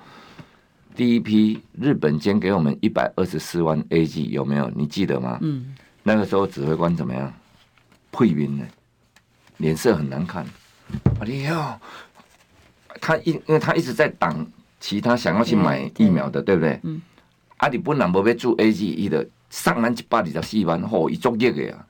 [0.94, 4.70] 第一批日本捐给我们一百二十四万 AG 有没有？
[4.76, 5.38] 你记得吗？
[5.40, 7.32] 嗯，那个时候指挥官怎么样？
[8.10, 8.64] 退兵呢，
[9.56, 10.46] 脸色很难看。
[11.20, 11.80] 哎呀，
[13.00, 14.46] 他一因为他一直在挡。
[14.80, 16.80] 其他想要去买疫苗的，对不对？
[16.82, 17.00] 嗯。
[17.58, 21.86] 啊，你本来无要做 A G E 的，上万一百二十四万，嚯，一足热的呀！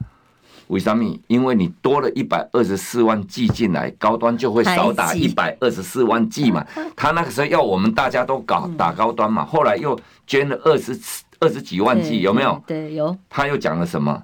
[0.73, 1.05] 为什么？
[1.27, 6.67] 因为你多了一百二十四万剂进来，高端就会少打一百二十四万剂嘛。
[6.97, 10.99] 他那个时候要我们大家都搞打高端嘛，后来又捐了二十
[11.41, 12.63] 二十几万剂，有没有？
[12.67, 13.15] 对，有。
[13.29, 14.23] 他又讲了什么？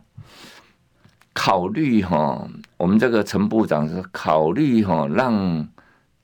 [1.34, 5.68] 考虑哈，我们这个陈部长是考虑哈，让。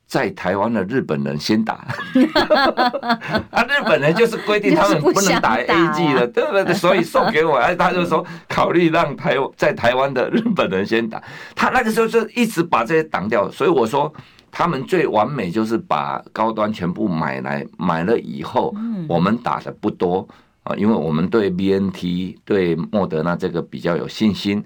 [0.07, 1.73] 在台湾的日本人先打，
[3.49, 6.73] 啊，日本人就是规定他们不能打 A G 的，对不对？
[6.75, 11.21] 所以送给我，哎，他就说考虑让台在台湾的日本人先打，
[11.55, 14.13] 他那个时候就一直把这些挡掉，所以我说
[14.51, 18.75] 他们最完美就是把高端全部买来，买了以后，
[19.09, 20.25] 我们打的不多
[20.63, 24.63] 啊，因为我们对 B N T 对莫德纳这个比较有信心，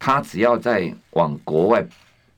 [0.00, 1.86] 他只要在往国外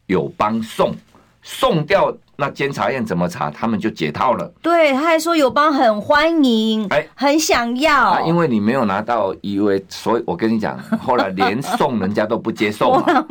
[0.06, 0.94] 友邦送
[1.42, 2.14] 送掉。
[2.36, 3.50] 那监察院怎么查？
[3.50, 4.52] 他们就解套了。
[4.60, 8.10] 对，他还说友邦很欢迎，哎，很想要。
[8.10, 13.04] 啊，因为你没有拿到 EUA，所以我跟你讲，后来连送人家都不接受嘛。
[13.08, 13.24] 啊，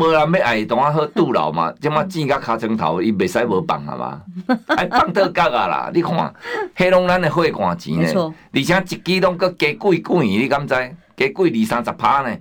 [0.00, 4.20] 无人要爱同我喝杜老嘛，这么钱甲卡成头，伊袂使无放啊嘛，
[4.76, 5.90] 哎，放特价啊啦！
[5.92, 6.34] 你看，
[6.74, 10.74] 黑龙咱的会馆钱呢，而且一支拢搁加贵贵，你敢知？
[11.16, 12.36] 加贵二三十趴呢。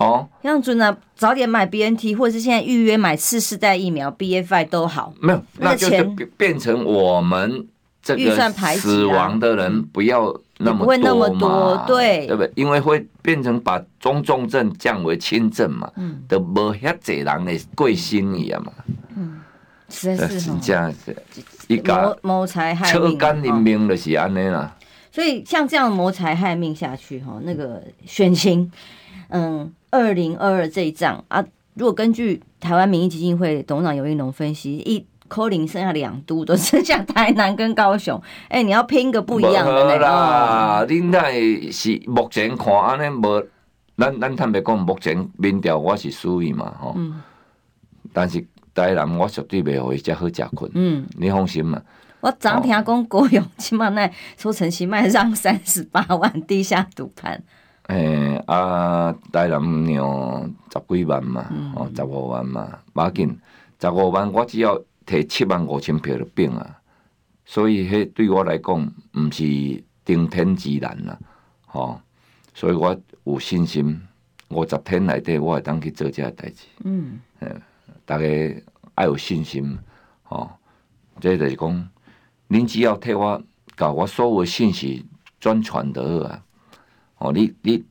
[0.00, 5.12] 哦，杨准啊，早点买 B N T，或者是现在预约买次世代疫苗 B F I 都好。
[5.20, 6.02] 没有，那就是
[6.38, 7.66] 变成我们
[8.02, 12.50] 这个死亡的人不要那么多嘛，不会那么多，对，对不对？
[12.54, 18.72] 因为会变成把中重症降为轻症嘛，嗯，都无遐济人的贵心一样嘛，
[19.16, 19.38] 嗯，
[19.90, 21.14] 是是是这样子，
[21.68, 24.74] 一个谋财害命，车干人命就是安尼啦。
[25.12, 28.72] 所以像这样谋财害命下去哈，那个选情，嗯。
[29.90, 38.20] 二零二二这一仗啊，如果根据台湾民意基金会董事长游盈隆分析，一扣零剩下两都，都剩下台南跟高雄。
[38.50, 40.84] 哎、欸，你要拼个不一样的啦！
[40.88, 43.46] 恁那是目前看安尼无，
[43.96, 46.94] 咱咱坦白讲，目前民调我是输伊嘛吼。
[46.96, 47.22] 嗯。
[48.12, 50.70] 但是台南我绝对袂互伊遮好食困。
[50.74, 51.06] 嗯。
[51.16, 51.80] 你放心嘛。
[52.20, 57.42] 我昨听讲郭勇起码那说陈其迈让三十八万地下赌盘。
[57.90, 63.36] 诶、欸，啊，台南让十几万嘛，哦，十五万嘛，无要紧，
[63.80, 66.80] 十五万我只要摕七万五千票就变啊，
[67.44, 68.80] 所以迄对我来讲，
[69.14, 71.18] 毋是顶天之难啦，
[71.66, 72.00] 吼，
[72.54, 74.00] 所以我有信心，
[74.50, 76.66] 五十天内底我会当去做这个代志。
[76.84, 77.56] 嗯，诶，
[78.04, 78.24] 大家
[78.94, 79.76] 爱有信心，
[80.28, 80.48] 哦，
[81.18, 81.88] 这就是讲，
[82.46, 83.42] 您只要替我
[83.76, 85.04] 把我所有信息
[85.40, 86.44] 转传得好啊。
[87.20, 87.84] 哦，你你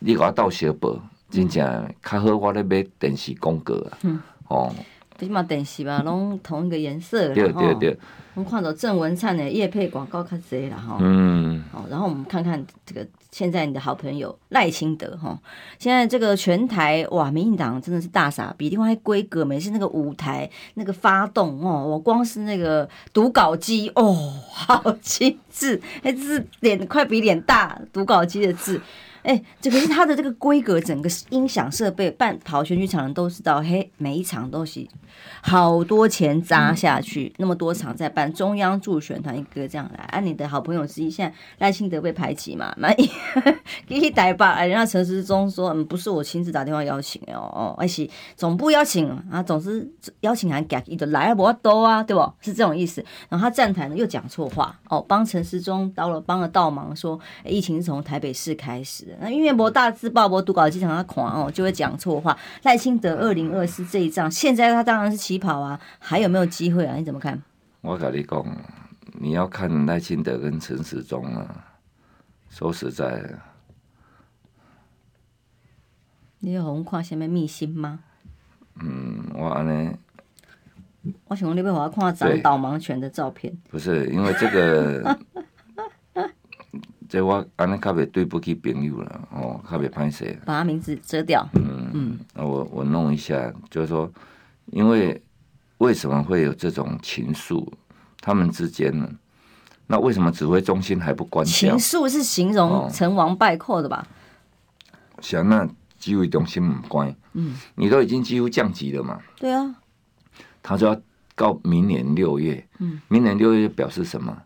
[0.00, 0.98] 你甲我斗小报，
[1.30, 3.98] 真正较好，我咧买电视广告啊。
[4.02, 4.74] 嗯、哦。
[5.18, 7.98] 起码电视吧， 拢同一个颜色啦，对对对。
[8.34, 10.96] 我们看到郑文灿的叶配广告较侪啦，哈。
[11.00, 11.62] 嗯。
[11.74, 15.38] 哦，然后我们看看这个现在你的好朋友赖清德哈，
[15.78, 24.12] 现在这个全台哇，民进党真的是大傻逼，另外规格，每次那个舞台那个发动哦，我光是那个读稿机哦，
[24.50, 28.80] 好精致，哎，字脸快比脸大，读稿机的字。
[29.22, 34.86] 哎、欸，这个是它的这个规格，整个音响设备，办跑选举场人都知道，嘿，每一场都是
[35.42, 43.10] 好多钱砸下去，嗯、那么多场在办，中央助选团一个这样来，啊，你的好朋友之一，现在赖清德被排挤嘛，满意
[43.88, 49.86] 一台吧，哎，人家陈时中说，嗯，不是我亲自打电话邀请哦，哦，而是总部邀请啊，总之
[50.20, 52.20] 邀请函给一个来啊，不多啊，对不？
[52.40, 53.04] 是这种意思。
[53.28, 59.08] 然后他站台呢又讲错话，哦，帮陈时中到了帮了倒忙，说、欸、疫情是从台北市开始。
[59.20, 62.36] 那因为博大字报博读稿机场他狂哦，就会讲错话。
[62.62, 66.96] 赖清德二零二四这一仗，现在他当然是起跑啊，还有没有机会啊？
[66.96, 67.42] 你怎么看？
[67.80, 68.44] 我跟你讲，
[69.14, 71.66] 你要看赖清德跟陈时中啊。
[72.48, 73.38] 说实在，
[76.40, 78.00] 你有红看什么秘辛吗？
[78.82, 79.96] 嗯，我安尼，
[81.26, 83.56] 我想你要我看长导盲犬的照片。
[83.70, 85.18] 不是因为这个。
[87.10, 90.38] 这我安尼较袂对不起朋友了哦，较袂歹势。
[90.46, 91.44] 把他名字遮掉。
[91.54, 94.08] 嗯嗯，我我弄一下，就是说，
[94.66, 95.20] 因为
[95.78, 97.66] 为什么会有这种情愫？
[98.20, 99.10] 他们之间呢？
[99.88, 101.52] 那为什么指挥中心还不关掉？
[101.52, 104.06] 情愫是形容成王败寇的吧？
[105.20, 105.68] 想、哦、那
[105.98, 107.12] 指挥中心唔关。
[107.32, 109.18] 嗯，你都已经几乎降级了嘛？
[109.36, 109.74] 对啊。
[110.62, 111.00] 他说要
[111.34, 112.64] 到明年六月。
[112.78, 113.00] 嗯。
[113.08, 114.42] 明年六月表示什么？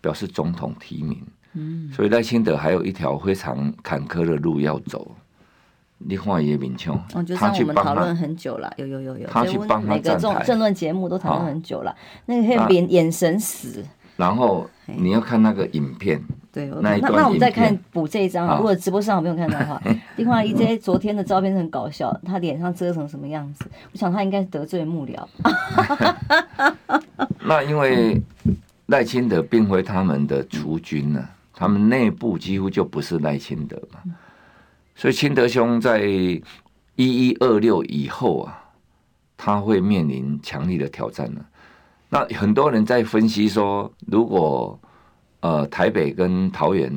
[0.00, 1.22] 表示总统提名。
[1.56, 5.10] 嗯，所以赖清德还有一条非常坎坷的路要走。
[5.98, 13.82] 你看叶明琼，我觉得我们讨论很久了，有有有有，他去帮他每个政政论节目都讨论很久了，那个眼眼神死。
[14.18, 19.80] 然后你要看那个影片，对，那那我们再看补这一张，如果直播上我没有看到的话，
[20.16, 23.64] 另外一些昨天的照片是很搞笑，他脸上遮成什么样子？
[23.92, 25.26] 我想他应该是得罪幕僚。
[27.44, 28.20] 那因为
[28.86, 31.26] 赖清德并非他们的储君呢。
[31.58, 34.14] 他们内部几乎就不是赖清德嘛，
[34.94, 36.42] 所以清德兄在一
[36.96, 38.62] 一二六以后啊，
[39.38, 41.46] 他会面临强力的挑战了。
[42.10, 44.78] 那很多人在分析说，如果
[45.40, 46.92] 呃台北跟桃园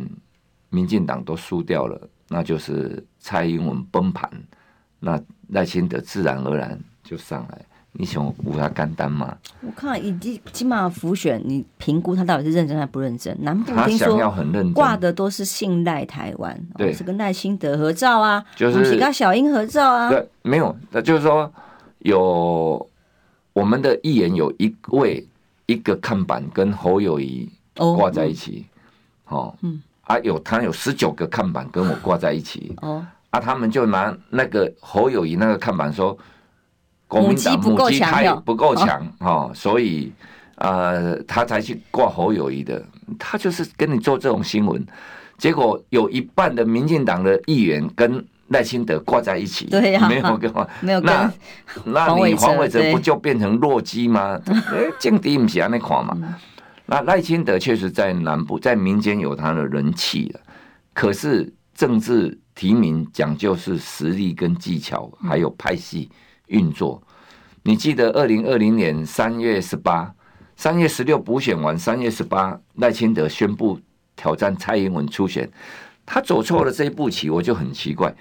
[0.69, 4.29] 民进党都输掉了，那就是蔡英文崩盘，
[4.99, 5.17] 那
[5.47, 7.65] 赖清德自然而然就上来。
[8.01, 9.37] 你想有他简单吗？
[9.59, 13.37] 我看以及起码浮选，你评估他到底是认真还不认真？
[13.41, 14.17] 南部听说
[14.73, 20.09] 挂的都是信赖台湾，对，是跟赖清德合照啊，就是跟小英合照啊。
[20.09, 21.51] 对，没有，那就是说
[21.97, 22.89] 有
[23.51, 25.27] 我们的议员有一位
[25.65, 28.65] 一个看板跟侯友谊挂在一起，
[29.27, 36.17] 哦，嗯，啊有他有十九个看板跟我挂在一起，哦，啊他们就拿那个侯友宜那个看板说。
[37.09, 40.13] 国民党母鸡太不够强哦，所以
[40.55, 42.81] 呃，他才去挂侯友谊的。
[43.17, 44.85] 他就是跟你做这种新闻，
[45.37, 51.33] 结果有一半的民进党的议员跟赖清德挂在一起，对呀、啊，没有跟 没有跟那
[52.07, 54.39] 那你黄伟哲不就变成弱鸡吗？
[54.45, 56.15] 哎，政敌不是安那款嘛。
[56.85, 60.39] 那赖清德确实在南部在民间有他的人气了，
[60.93, 66.09] 可是政治提名讲究是实力跟技巧，还有派系。
[66.49, 67.01] 运作，
[67.63, 70.13] 你记得二零二零年三月十八、
[70.55, 73.79] 三月十六补选完，三月十八赖清德宣布
[74.15, 75.49] 挑战蔡英文初选，
[76.05, 78.13] 他走错了这一步棋，我就很奇怪。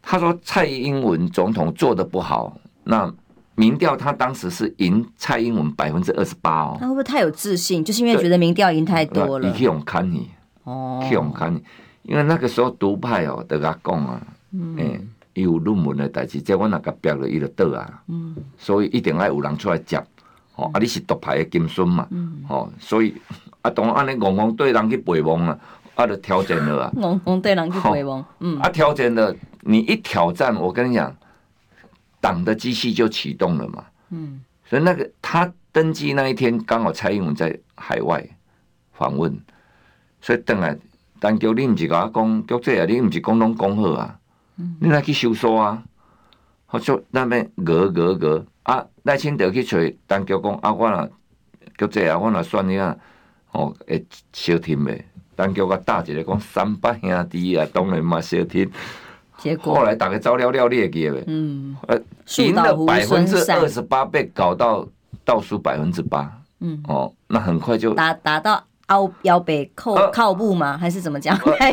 [0.00, 3.12] 他说蔡英文总统做的不好，那
[3.54, 6.76] 民调他当时是赢蔡英文百分之二十八哦。
[6.80, 7.84] 他会不会太有自信？
[7.84, 9.48] 就是因为觉得民调赢太多了。
[9.48, 10.30] 你去用看你
[10.64, 11.62] 哦，去用看你，
[12.02, 14.20] 因为那个时候独派哦，得他讲啊，
[14.52, 14.91] 嗯。
[15.62, 19.96] 论文的代志，即我那个标了伊就倒啊，嗯、所以一定要有人出来接，
[20.56, 23.14] 哦，啊，你是独派的金孙嘛，嗯、哦，所以
[23.62, 25.58] 啊，当安尼戆戆对人去陪望啊，
[25.94, 31.16] 啊，就挑战了啊， 戆戆对人去陪望，嗯，啊，挑战了，你一挑战，我跟你讲，
[32.20, 38.24] 党的机器就启动了嘛，嗯，所以那个他登基那一天，刚好蔡英文在海外
[38.92, 39.36] 访问，
[40.20, 40.76] 所以等来，
[41.18, 44.18] 但叫你毋是甲我讲，叫这啊，你毋是讲拢讲好啊。
[44.80, 45.82] 你来去收缩啊！
[46.66, 48.84] 好，就那边鹅鹅鹅啊！
[49.02, 51.10] 赖清德去找当局讲啊，我若
[51.76, 52.96] 叫这啊，我若选你啊，
[53.52, 55.04] 哦，会小听呗。
[55.34, 58.70] 当局啊，大一个讲三八兄弟啊，当然嘛小听。
[59.38, 62.00] 结果后来大家照料料列给了，嗯，呃，
[62.38, 64.86] 赢了百分之二十八，被搞到
[65.24, 66.30] 倒数百分之八，
[66.60, 68.62] 嗯，哦，那很快就达达到。
[68.92, 70.76] 腰腰背靠靠步吗？
[70.76, 71.34] 还是怎么讲？
[71.58, 71.72] 呃、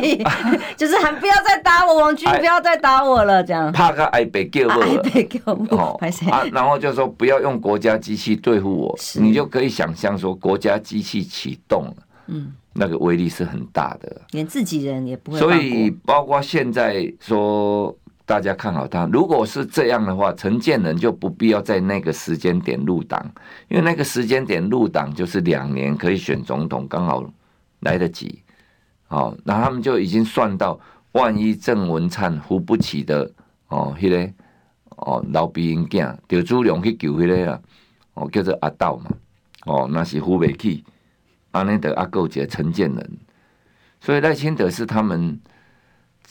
[0.77, 3.69] 就是还不要再打我，王军不要再打我了，这样。
[3.73, 5.39] 怕个挨被救了，挨被救
[5.71, 5.99] 哦，
[6.31, 11.95] 啊，然后就说不要用国家机器对付我，你就可以想象说国家机器启动了，
[12.27, 15.39] 嗯，那个威力是很大的，连自己人也不会。
[15.39, 17.93] 所以包括现在说。
[18.29, 19.09] 大家看好他。
[19.11, 23.19] 如果是这样的话，陈建仁就不必要在那个时间点入党，
[23.69, 27.23] 因为那个时间点入党就是两年可以选总统，刚好
[27.79, 28.43] 来得及。
[29.07, 30.79] 哦，那他们就已经算到，
[31.13, 33.31] 万一郑文灿扶不起的
[33.69, 34.31] 哦，迄个
[34.89, 37.59] 哦老兵因囝，就朱龙去救迄个啊，
[38.13, 39.09] 哦叫做阿道嘛，
[39.65, 40.83] 哦那是扶不起，
[41.49, 43.17] 安尼的阿够杰陈建仁，
[43.99, 45.39] 所以赖清德是他们。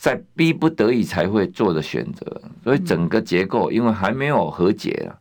[0.01, 5.11] 在逼不得已才会做的选择，所以整个结构因为还没有和解啊，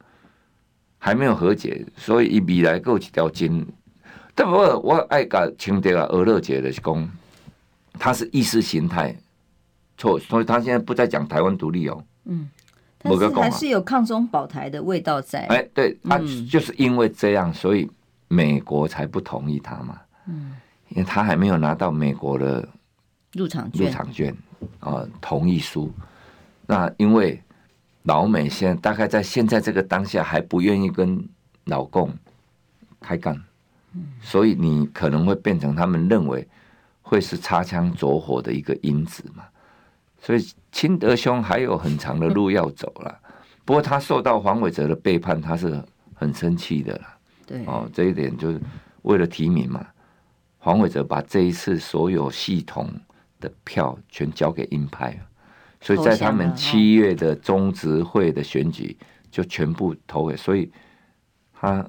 [0.99, 3.67] 还没有和解，所以以未来够几条筋。
[4.37, 7.09] 但不过我爱搞清德啊，俄勒杰的功，
[7.95, 9.13] 他是意识形态
[9.97, 12.05] 错，所以他现在不再讲台湾独立哦。
[12.27, 12.49] 嗯，
[12.99, 15.41] 但是还是有抗中保台的味道在。
[15.47, 17.91] 哎，对，他就是因为这样，所以
[18.29, 19.99] 美国才不同意他嘛。
[20.29, 20.55] 嗯，
[20.91, 22.69] 因为他还没有拿到美国的
[23.39, 23.87] 入场券。
[23.87, 24.37] 入场券。
[24.81, 25.93] 啊，同意书。
[26.67, 27.41] 那因为
[28.03, 31.25] 老美现在大概在现在这个当下还不愿意跟
[31.67, 32.13] 老共
[33.01, 33.41] 开干，
[34.21, 36.47] 所以你可能会变成他们认为
[37.03, 39.45] 会是擦枪走火的一个因子嘛。
[40.21, 43.17] 所以清德兄还有很长的路要走了。
[43.65, 45.81] 不过他受到黄伟哲的背叛，他是
[46.15, 47.17] 很生气的啦。
[47.47, 48.61] 对，哦，这一点就是
[49.03, 49.87] 为了提名嘛。
[50.59, 52.93] 黄伟哲把这一次所有系统。
[53.41, 55.19] 的票全交给鹰派，
[55.81, 58.97] 所以在他们七月的中执会的选举
[59.31, 60.71] 就全部投给，所以
[61.53, 61.87] 他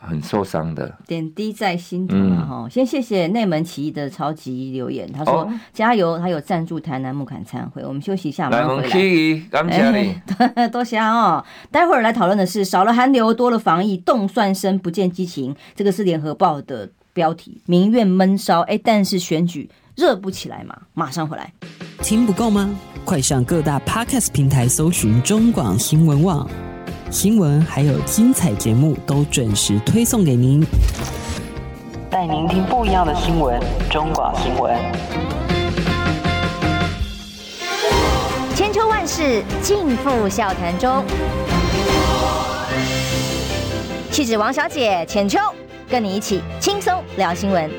[0.00, 2.62] 很受伤的，点滴在心头了哈。
[2.64, 7.84] 嗯、先谢谢内门起义的超级留言，他说、哦、加油，他有赞助台南木坎参会。
[7.84, 8.88] 我们休息一下，马上回来。
[9.50, 10.14] 感谢你，
[10.70, 11.44] 多谢哦。
[11.72, 16.88] 待会儿来讨论的是少了寒流，多了防疫，动算生不见激情，这个是联合报的
[17.18, 18.60] 标题，民怨闷烧。
[18.60, 19.68] 哎，但是选举。
[19.96, 20.78] 热不起来嘛？
[20.94, 21.52] 马上回来。
[22.04, 22.70] 听不够吗？
[23.04, 26.48] 快上各大 Podcast 平台搜寻中广新闻网
[27.10, 30.64] 新闻，还有精彩节目都准时推送给您，
[32.08, 33.60] 带您听不一样的新闻。
[33.90, 34.72] 中广新闻，
[38.54, 41.04] 千秋万世尽付笑谈中。
[44.12, 45.40] 气质王小姐浅秋，
[45.90, 47.70] 跟你一起轻松聊新闻。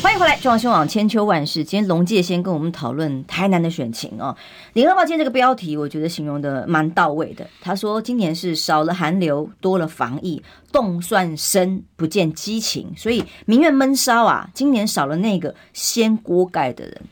[0.00, 1.64] 欢迎回来，中央新闻千秋万世。
[1.64, 4.36] 今天龙介先跟我们讨论台南的选情哦。
[4.74, 7.44] 联合报今天这个标题，我觉得形容的蛮到位的。
[7.60, 14.48] 他说，今年是少了寒流，多了防疫，冻蒜生不见激情，所以民怨闷烧啊。
[14.54, 17.02] 今年少了那个掀锅盖的人。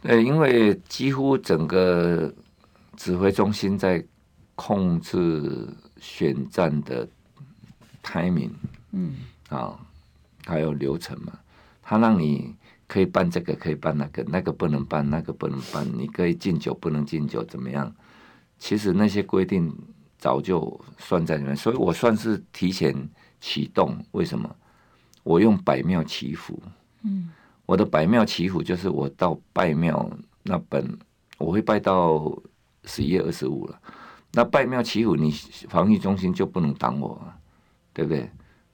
[0.00, 2.32] 对，因为几乎整个
[2.96, 4.02] 指挥中心在
[4.54, 5.68] 控制
[6.02, 7.08] 选战的
[8.02, 8.50] timing，
[8.90, 9.14] 嗯
[9.48, 9.78] 啊，
[10.44, 11.32] 还有流程嘛。
[11.80, 12.54] 他让你
[12.88, 15.86] 可以办这个，可以办那个，那个不能办，那个不能办。
[15.96, 17.94] 你可以敬酒，不能敬酒，怎么样？
[18.58, 19.72] 其实那些规定
[20.18, 23.08] 早就算在里面，所以我算是提前
[23.40, 23.96] 启动。
[24.10, 24.56] 为什么？
[25.22, 26.60] 我用百庙祈福。
[27.02, 27.30] 嗯，
[27.64, 30.10] 我的百庙祈福就是我到拜庙
[30.42, 30.98] 那本，
[31.38, 32.36] 我会拜到
[32.84, 33.80] 十一月二十五了。
[34.32, 35.30] 那拜庙祈福，你
[35.68, 37.20] 防疫中心就不能挡我，
[37.92, 38.30] 对不对？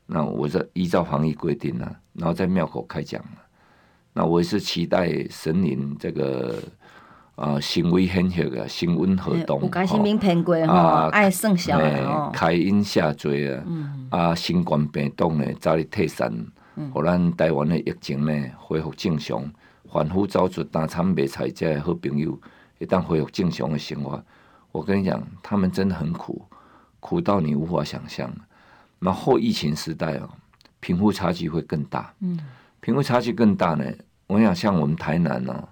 [0.06, 3.22] 那我是依照防疫规定啊，然后在庙口开讲。
[4.12, 6.62] 那我也是期待神灵这个
[7.34, 13.64] 啊，行为很好的，行温和动，有开心民骗过哈，爱圣小哦，开恩下罪啊，
[14.11, 16.32] 啊，新冠病毒呢早日退散，
[16.92, 19.44] 互咱台湾的疫情呢恢复正常，
[19.92, 22.36] 凡夫走出大餐买菜这的好朋友，
[22.78, 24.20] 一旦恢复正常的生活，
[24.72, 26.42] 我跟你讲，他们真的很苦，
[27.00, 28.30] 苦到你无法想象。
[28.98, 30.28] 那后疫情时代哦，
[30.80, 32.12] 贫富差距会更大。
[32.20, 32.38] 嗯，
[32.80, 33.84] 贫富差距更大呢。
[34.26, 35.68] 我想像我们台南呢、哦，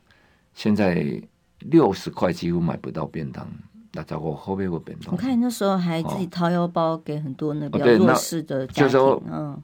[0.54, 1.20] 现在
[1.60, 3.46] 六十块几乎买不到便当。
[3.92, 5.12] 那找我后面有便当。
[5.12, 9.58] 我看你那时候还自己掏腰包给很多那比较弱势的家庭，就是说嗯，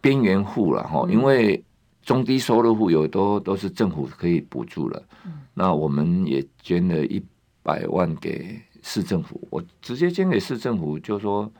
[0.00, 1.62] 边缘户了哈，因为
[2.02, 5.02] 中低收入户有都都是政府可以补助了。
[5.24, 7.24] 嗯、那我们也捐了一
[7.62, 11.50] 百万给市政府，我直接捐给市政府，就说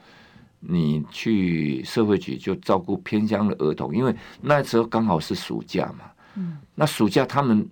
[0.60, 6.10] 你去社会局就照顾偏乡的儿童，因为那时候刚好是暑假嘛。
[6.34, 7.68] 嗯，那暑假他们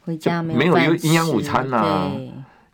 [0.00, 2.12] 回家没有有营养午餐呐、啊，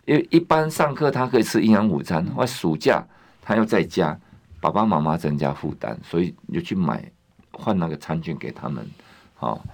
[0.05, 3.03] 因为一般上课他可以吃营养午餐，或暑假
[3.41, 4.19] 他要在家，
[4.61, 7.11] 爸爸妈妈增加负担，所以你就去买
[7.53, 8.87] 换那个餐券给他们。
[9.35, 9.65] 好，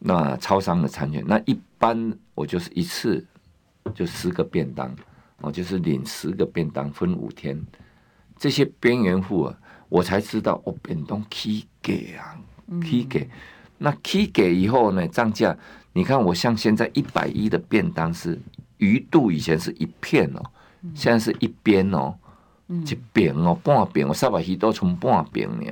[0.00, 3.24] 那超商的餐券，那一般我就是一次
[3.94, 4.94] 就十个便当，
[5.40, 7.60] 我就是领十个便当分五天，
[8.36, 9.58] 这些边缘户啊，
[9.88, 12.38] 我才知道哦，便当起给啊，
[12.82, 13.28] 起给。
[13.78, 15.56] 那起给以后呢，涨价。
[15.92, 18.40] 你看我像现在一百一的便当是
[18.78, 20.42] 鱼肚，以前是一片哦，
[20.94, 22.14] 现在是一边哦，
[22.68, 25.70] 一边哦，半边哦，三百鱼都从半边呢，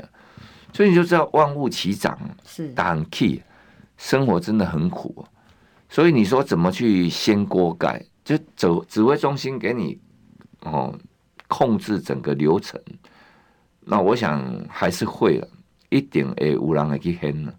[0.75, 3.43] 所以你就知道万物齐涨，是当起，
[3.97, 5.25] 生活真的很苦。
[5.91, 8.03] 所以你说怎么去掀锅盖？
[8.25, 9.99] 就走指挥中心给你
[10.63, 10.97] 哦，
[11.49, 12.81] 控制整个流程。
[13.81, 15.49] 那我想还是会了，
[15.89, 17.53] 一定会有人会去掀了。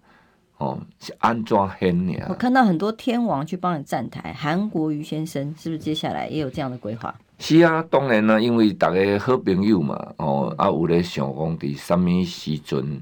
[0.59, 2.13] 哦，是安装很呢。
[2.29, 7.13] 我看到很多天王去帮你站台，韩国瑜先生是不是接下来也有这样的规划？
[7.39, 13.01] 是啊，当然啦，因为大家好朋友嘛，哦，啊有咧想讲伫什么时阵、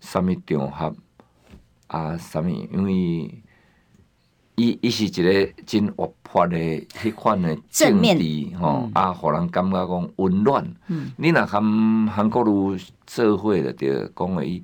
[0.00, 0.94] 什么场合
[1.86, 3.42] 啊，什么，因为
[4.56, 10.64] 伊伊是一个真活泼的迄款的政治吼、嗯，啊，互人感觉讲温暖。
[10.88, 12.44] 嗯，你若含韩国
[12.74, 14.62] 瑜做伙了，着讲话伊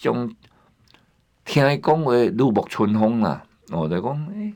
[0.00, 0.34] 种。
[1.44, 4.52] 听伊讲话如沐春风啦，我就讲诶，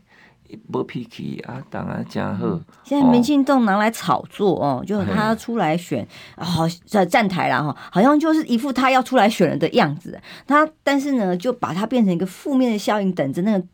[0.72, 2.60] 无脾气啊，当然真好。
[2.84, 10.20] 现在民进党拿来炒作哦，就他出来选，好在站台啦哈，好像就是一副他要出来选人的样子。
[10.46, 13.64] 他但是呢，就把它变成一个负面的效应，等着那个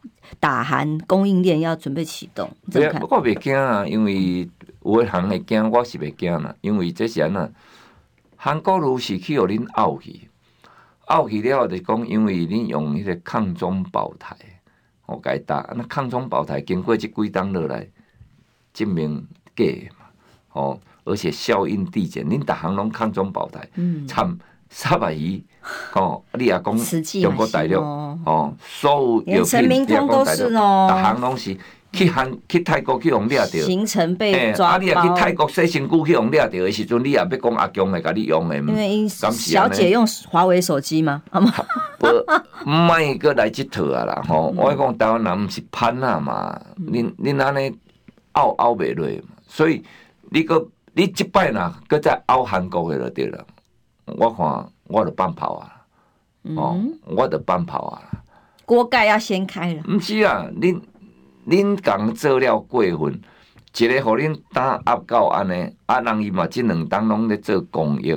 [0.41, 2.49] 打韩供应链要准备启动。
[2.71, 4.49] 对啊，我袂惊啊，因为
[4.83, 7.49] 有的人会惊，我是袂惊啦，因为这些人啊，
[8.37, 10.29] 韩国瑜是去互恁拗去。
[11.07, 14.37] 拗去了，就讲因为恁用迄个抗中保台，
[15.09, 17.89] 我该打那抗中保台经过这几档落来
[18.75, 19.65] 证明假
[19.99, 20.05] 嘛，
[20.53, 23.69] 哦，而且效应递减，恁逐项拢抗中保台，
[24.07, 24.39] 参
[24.71, 25.43] 三百亿，
[25.95, 26.77] 哦，你也讲
[27.23, 27.81] 中国大陆，
[28.25, 31.57] 哦，所有陈明通都是哦，逐项拢是。
[31.91, 34.75] 去韩去泰国去用掠着，行程被抓包。
[34.75, 38.59] 啊，你也去泰国洗身躯去用掠着的时阵，你也要讲阿强来甲你用的。
[38.59, 41.23] 因为小姐用华为手机吗？
[41.31, 41.51] 啊嘛，
[41.99, 42.07] 不，
[42.71, 44.53] 卖个来这套啊啦吼！
[44.55, 47.75] 我讲台湾人毋是潘啊嘛，恁恁安尼
[48.35, 49.83] 拗拗袂落嘛，所以
[50.29, 50.63] 你个
[50.93, 53.43] 你即摆呐，搁再拗韩国的就对了。
[54.17, 55.85] 我看我着放炮啊，
[56.57, 58.03] 哦，我着放炮啊。
[58.65, 59.83] 锅盖要掀开了。
[59.89, 60.81] 毋是啊，恁。
[61.47, 63.23] 恁共做了过分，
[63.75, 68.13] 一个互恁打压到安尼，啊人伊嘛，即两当拢咧做公益，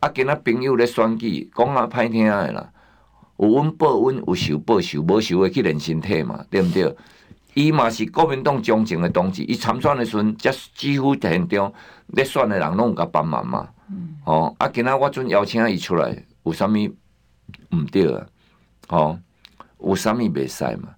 [0.00, 2.70] 啊今仔朋友咧选举，讲啊歹听诶啦，
[3.36, 6.96] 有温报温，有仇报仇，无仇诶去练身体嘛，对毋对？
[7.52, 11.70] 伊嘛是国民党忠诚诶同志，伊参选诶时阵，则几乎现场
[12.14, 13.68] 咧选诶人拢有甲帮忙嘛，
[14.24, 18.26] 哦，啊今仔我准邀请伊出来，有啥物毋对啊？
[18.88, 19.18] 哦，
[19.80, 20.88] 有啥物袂使嘛？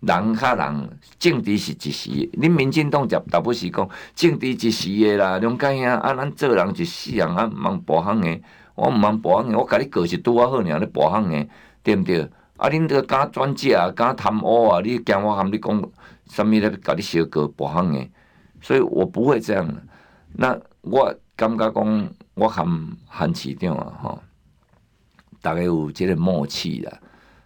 [0.00, 2.10] 人较人，政治是一时。
[2.10, 5.38] 恁民进党就大不是讲政治一时诶啦。
[5.38, 8.42] 龙哥兄啊，咱做人一世人啊，毋通跋行诶。
[8.74, 11.48] 我毋通跋行诶，我甲你过是拄啊好尔，你跋行诶，
[11.82, 12.20] 对毋对？
[12.58, 15.90] 啊，恁这个敢专家啊，敢贪污啊，你惊我含你讲
[16.26, 16.70] 啥物咧？
[16.82, 18.10] 甲你小过跋行诶，
[18.60, 19.66] 所以我不会这样。
[20.34, 22.66] 那我感觉讲，我含
[23.06, 24.22] 韩市长啊，吼，
[25.40, 27.00] 大概有即个默契啦。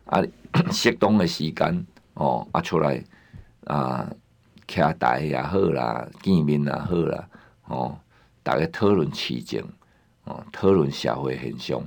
[0.06, 0.22] 啊，
[0.72, 1.86] 适当诶时间。
[2.14, 3.00] 哦，啊出来
[3.66, 4.10] 啊，
[4.66, 7.28] 徛台也好啦，见面也好啦，
[7.66, 7.96] 哦，
[8.42, 9.62] 大家讨论市政，
[10.24, 11.80] 哦，讨论社会现象，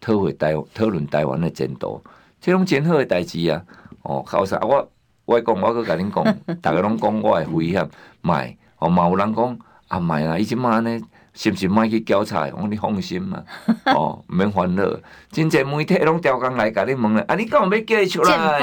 [0.00, 2.00] 讨论台讨论台湾的前途，
[2.40, 3.64] 即种真好的代志啊！
[4.02, 4.56] 哦，考啥？
[4.60, 4.88] 我
[5.24, 7.88] 我讲，我阁甲恁讲， 大家拢讲我诶危险，
[8.20, 11.00] 卖哦，嘛有人讲啊，卖啦，伊即满呢？
[11.34, 12.50] 是毋是莫去交差？
[12.54, 13.42] 我讲你放心嘛，
[13.86, 14.84] 哦，毋免烦恼。
[15.30, 18.60] 真济媒体拢调工来甲你问咧，啊，你敢有要叫伊出来？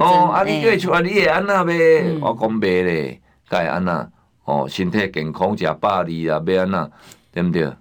[0.00, 2.18] 哦，啊，你叫伊出来，你会安那呗？
[2.20, 4.08] 我讲袂咧，该安那？
[4.44, 6.90] 哦，身体健康，食百里啊，要安那？
[7.32, 7.72] 对毋对？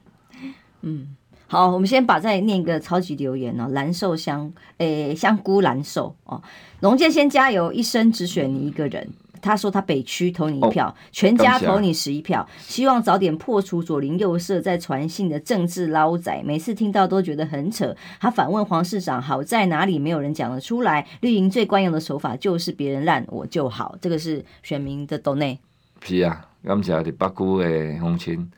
[0.84, 1.16] 嗯，
[1.48, 6.42] 好，我们先把再念一个超级留言哦，蓝瘦香，诶，香菇蓝瘦哦，
[6.80, 9.10] 龙健先加油，一生只选你一个人。
[9.42, 16.42] 他说他北区投你一票，全家投你十一票，希望早点破除左邻右舍在传信的政治捞仔。
[16.46, 17.96] 每次听到都觉得很扯。
[18.20, 20.00] 他反问黄市长好在哪里？
[20.00, 21.06] 没有人讲得出来。
[21.22, 25.60] 绿营最惯用的手法就是别人烂我就好，这个是选民的斗内。
[26.02, 28.52] 是啊，感谢你北区的乡亲，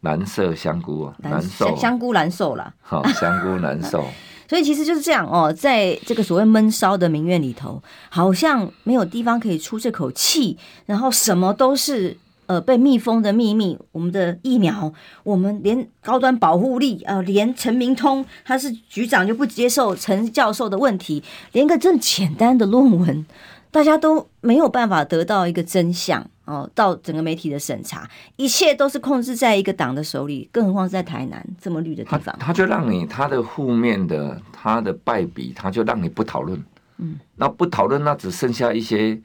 [0.00, 2.72] 蓝色香菇啊，难受香菇难受啦。
[2.80, 4.04] 好，香菇难受。
[4.50, 13.78] 所以其实就是这样哦，在这个所谓闷烧的民怨里头，好像没有地方可以出这口气，然后什么都是呃被密封的秘密。
[13.92, 14.92] 我们的疫苗，
[15.22, 21.22] 我们连高端保护力、呃，连陈明通他是局长就不接受陈教授的问题，
[21.52, 23.24] 连个这么简单的论文，
[23.70, 26.28] 大家都没有办法得到一个真相。
[26.50, 36.60] 哦，到整个媒体的审查，一切都是控制在一个党的手里，更何况是在台南这么绿的地方，他就让你他的负面的他的败笔，他就让你不讨论。
[36.98, 39.16] 嗯，那不讨论，那只剩下一些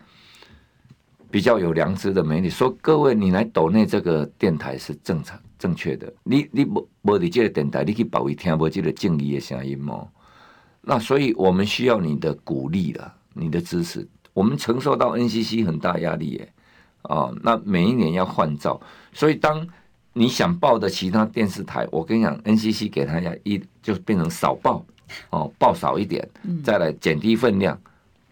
[1.32, 10.08] 比较有良知的媒体说：“各位，你来抖内这个电台是正常正确的，你你不不你这个电台，你可以保卫听不这个正义的声音吗？
[10.82, 14.08] 那所以我们需要你的鼓励了，你的支持。
[14.32, 16.50] 我们承受到 NCC 很大压力耶。”
[17.10, 18.80] 哦，那每一年要换照，
[19.14, 19.68] 所以当
[20.14, 24.84] 你想报的其他电视台，我跟你讲，NCC 给他一一就变成少报，
[25.30, 26.28] 哦，报少一点，
[26.64, 27.78] 再来减低分量，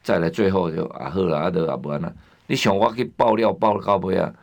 [0.01, 2.13] 再来最后就啊好了，啊都啊不完了。
[2.47, 4.33] 你想我去爆料爆到尾啊，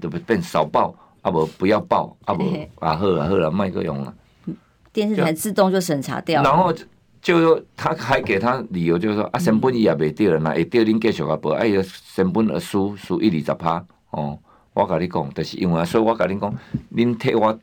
[0.00, 2.44] 对不变少报，啊不不要报，啊不
[2.80, 4.14] 啊好了好了，卖个用了。
[4.92, 6.72] 电视台自动就审查掉，然后
[7.26, 11.82] 就说他还给他理由，就是说啊，成本也未掉了，那会掉恁继续啊报，哎呀，
[12.14, 14.38] 成本而输输一二十趴哦。
[14.72, 16.54] 我跟你讲，就是因为所以我跟你讲，
[16.94, 17.58] 恁替我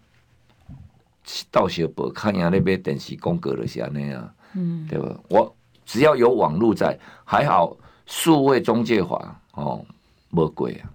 [1.50, 5.18] 到时报，看样你买电视广告就是安尼啊，嗯，对吧？
[5.30, 5.56] 我
[5.86, 9.86] 只要有网络在，还好数位中介法哦，
[10.32, 10.92] 无过啊。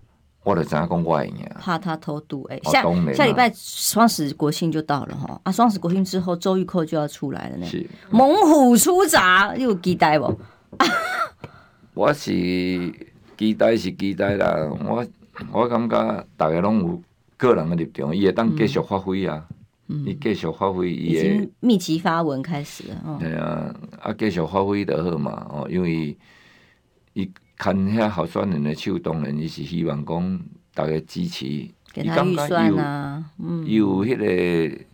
[0.48, 1.22] 我就知影讲我
[1.60, 2.82] 怕他偷渡哎、欸，下
[3.12, 5.52] 下礼拜双十国庆就到了哈啊！
[5.52, 7.66] 双十国庆之后，周玉蔻就要出来了呢。
[7.66, 10.40] 是猛虎出闸，你有期待不？
[11.92, 12.32] 我是
[13.36, 15.04] 期待是期待啦，我
[15.52, 17.02] 我感觉大家拢有
[17.36, 19.44] 个人的立场，伊会当继续发挥啊，
[20.06, 23.18] 伊继续发挥，伊已经密集发文开始了。
[23.20, 26.16] 对啊，啊继续发挥就好嘛哦，因为
[27.12, 27.30] 伊。
[27.58, 30.40] 看遐候选人的手，当然伊是希望讲
[30.72, 34.84] 大家支持，给他预算啊，嗯，有迄个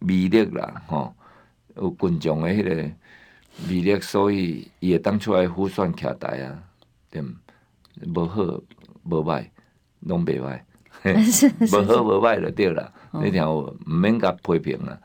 [0.00, 1.14] 魅力啦，吼，
[1.76, 2.74] 有群众的迄个
[3.66, 6.62] 魅力，所以伊会当出来互选徛台啊，
[7.10, 7.22] 对，
[8.14, 8.42] 无好
[9.04, 9.46] 无歹，
[10.00, 10.60] 拢袂歹，
[11.72, 15.00] 无好无歹就对啦，你听有毋免甲批评啦，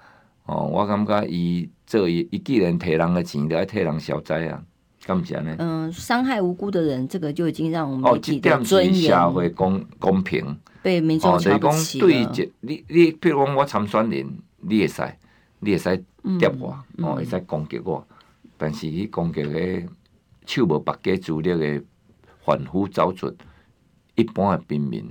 [0.48, 4.62] 哦，我感觉伊做伊，伊既然摕人的钱，就爱替人消灾啊。
[5.60, 12.08] 嗯，伤害无辜的人，这个就已经让我们媒体的尊严、社会公公平被民众瞧不起了。
[12.08, 14.28] 对，你你，比如讲我参选人，
[14.62, 15.04] 你会使，
[15.60, 16.04] 你会使
[16.40, 18.04] 跌我，哦，会使攻击我，
[18.58, 19.84] 但是去攻击个
[20.48, 21.84] 手无缚假资料的
[22.44, 23.32] 反复走出
[24.16, 25.08] 一般的平民，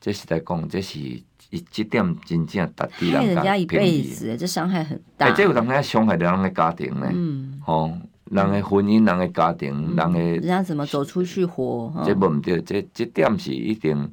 [0.00, 1.24] 这是在讲，这是一
[1.68, 5.32] 这点真正打击人家一辈子，这伤害很大。
[5.32, 7.98] 这有当下伤害到人的家庭呢，嗯，哦。
[8.32, 11.92] 人的婚姻，人的家庭，人的人家怎么走出去活？
[12.02, 14.10] 这不对，这这点是一定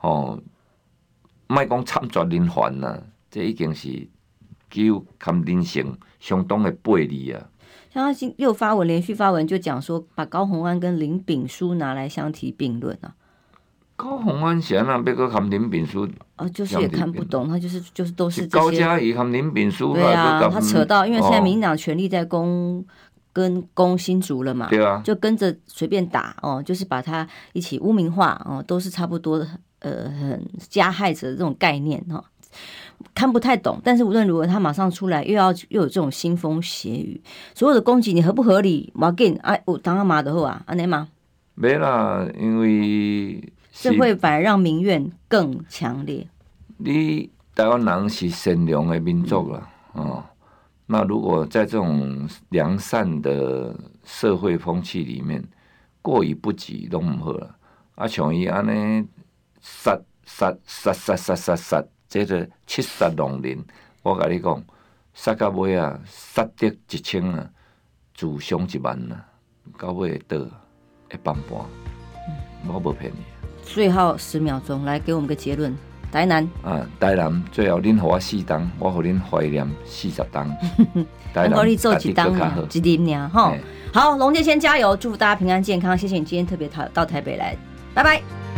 [0.00, 0.36] 哦，
[1.46, 3.00] 莫讲惨绝人寰呐，
[3.30, 4.08] 这已经是
[4.68, 7.40] 具有跟人性相当的背离啊。
[7.94, 13.14] 像他今又发文，连续发文就讲说，把高虹安跟林炳书拿来相提并论啊。
[13.94, 22.84] 高虹安是安那，别个看林炳书啊，就是也看不懂，他就是就是都是高嘉瑜和林炳书，对啊，他扯到，因为现在民进党权力在攻。
[23.32, 24.68] 跟攻新竹了嘛？
[24.68, 29.46] 对啊，就跟着随便打哦，就是把他一起污名化哦，都是差不多的，
[29.78, 32.24] 呃，很加害者的这种概念哈、哦，
[33.14, 33.80] 看不太懂。
[33.84, 37.22] 但是无论如何，他马上出来又要又有这种腥风血雨，
[37.54, 38.92] 所有的攻击你合不合理？
[38.96, 41.08] 我给哎，我当阿妈的后啊，安内吗？
[41.54, 46.26] 没啦，因为这会反而让民怨更强烈。
[46.78, 50.24] 你台湾人是善良的民族了、嗯、哦。
[50.92, 53.72] 那如果在这种良善的
[54.02, 55.40] 社会风气里面，
[56.02, 57.54] 过于不及都唔好啦。
[57.94, 59.06] 啊，像伊安尼
[59.60, 63.64] 杀杀杀杀杀杀杀，这个七杀农林，
[64.02, 64.60] 我跟你讲，
[65.14, 67.48] 杀到尾啊，杀得一千啊，
[68.12, 69.24] 自伤一万啊，
[69.78, 71.64] 到尾会倒一般般。
[72.66, 73.18] 我无骗你。
[73.62, 75.72] 最后十秒钟，来给我们个结论。
[76.12, 80.50] 台南啊，台南最后恁和我四档，我和恁怀念四十档。
[81.32, 82.58] 台南你做几档啊？
[82.68, 83.30] 几点呢？
[83.32, 83.54] 哈，
[83.92, 85.96] 好，龙姐先加油，祝福大家平安健康。
[85.96, 87.56] 谢谢你今天特别到到台北来，
[87.94, 88.49] 拜拜。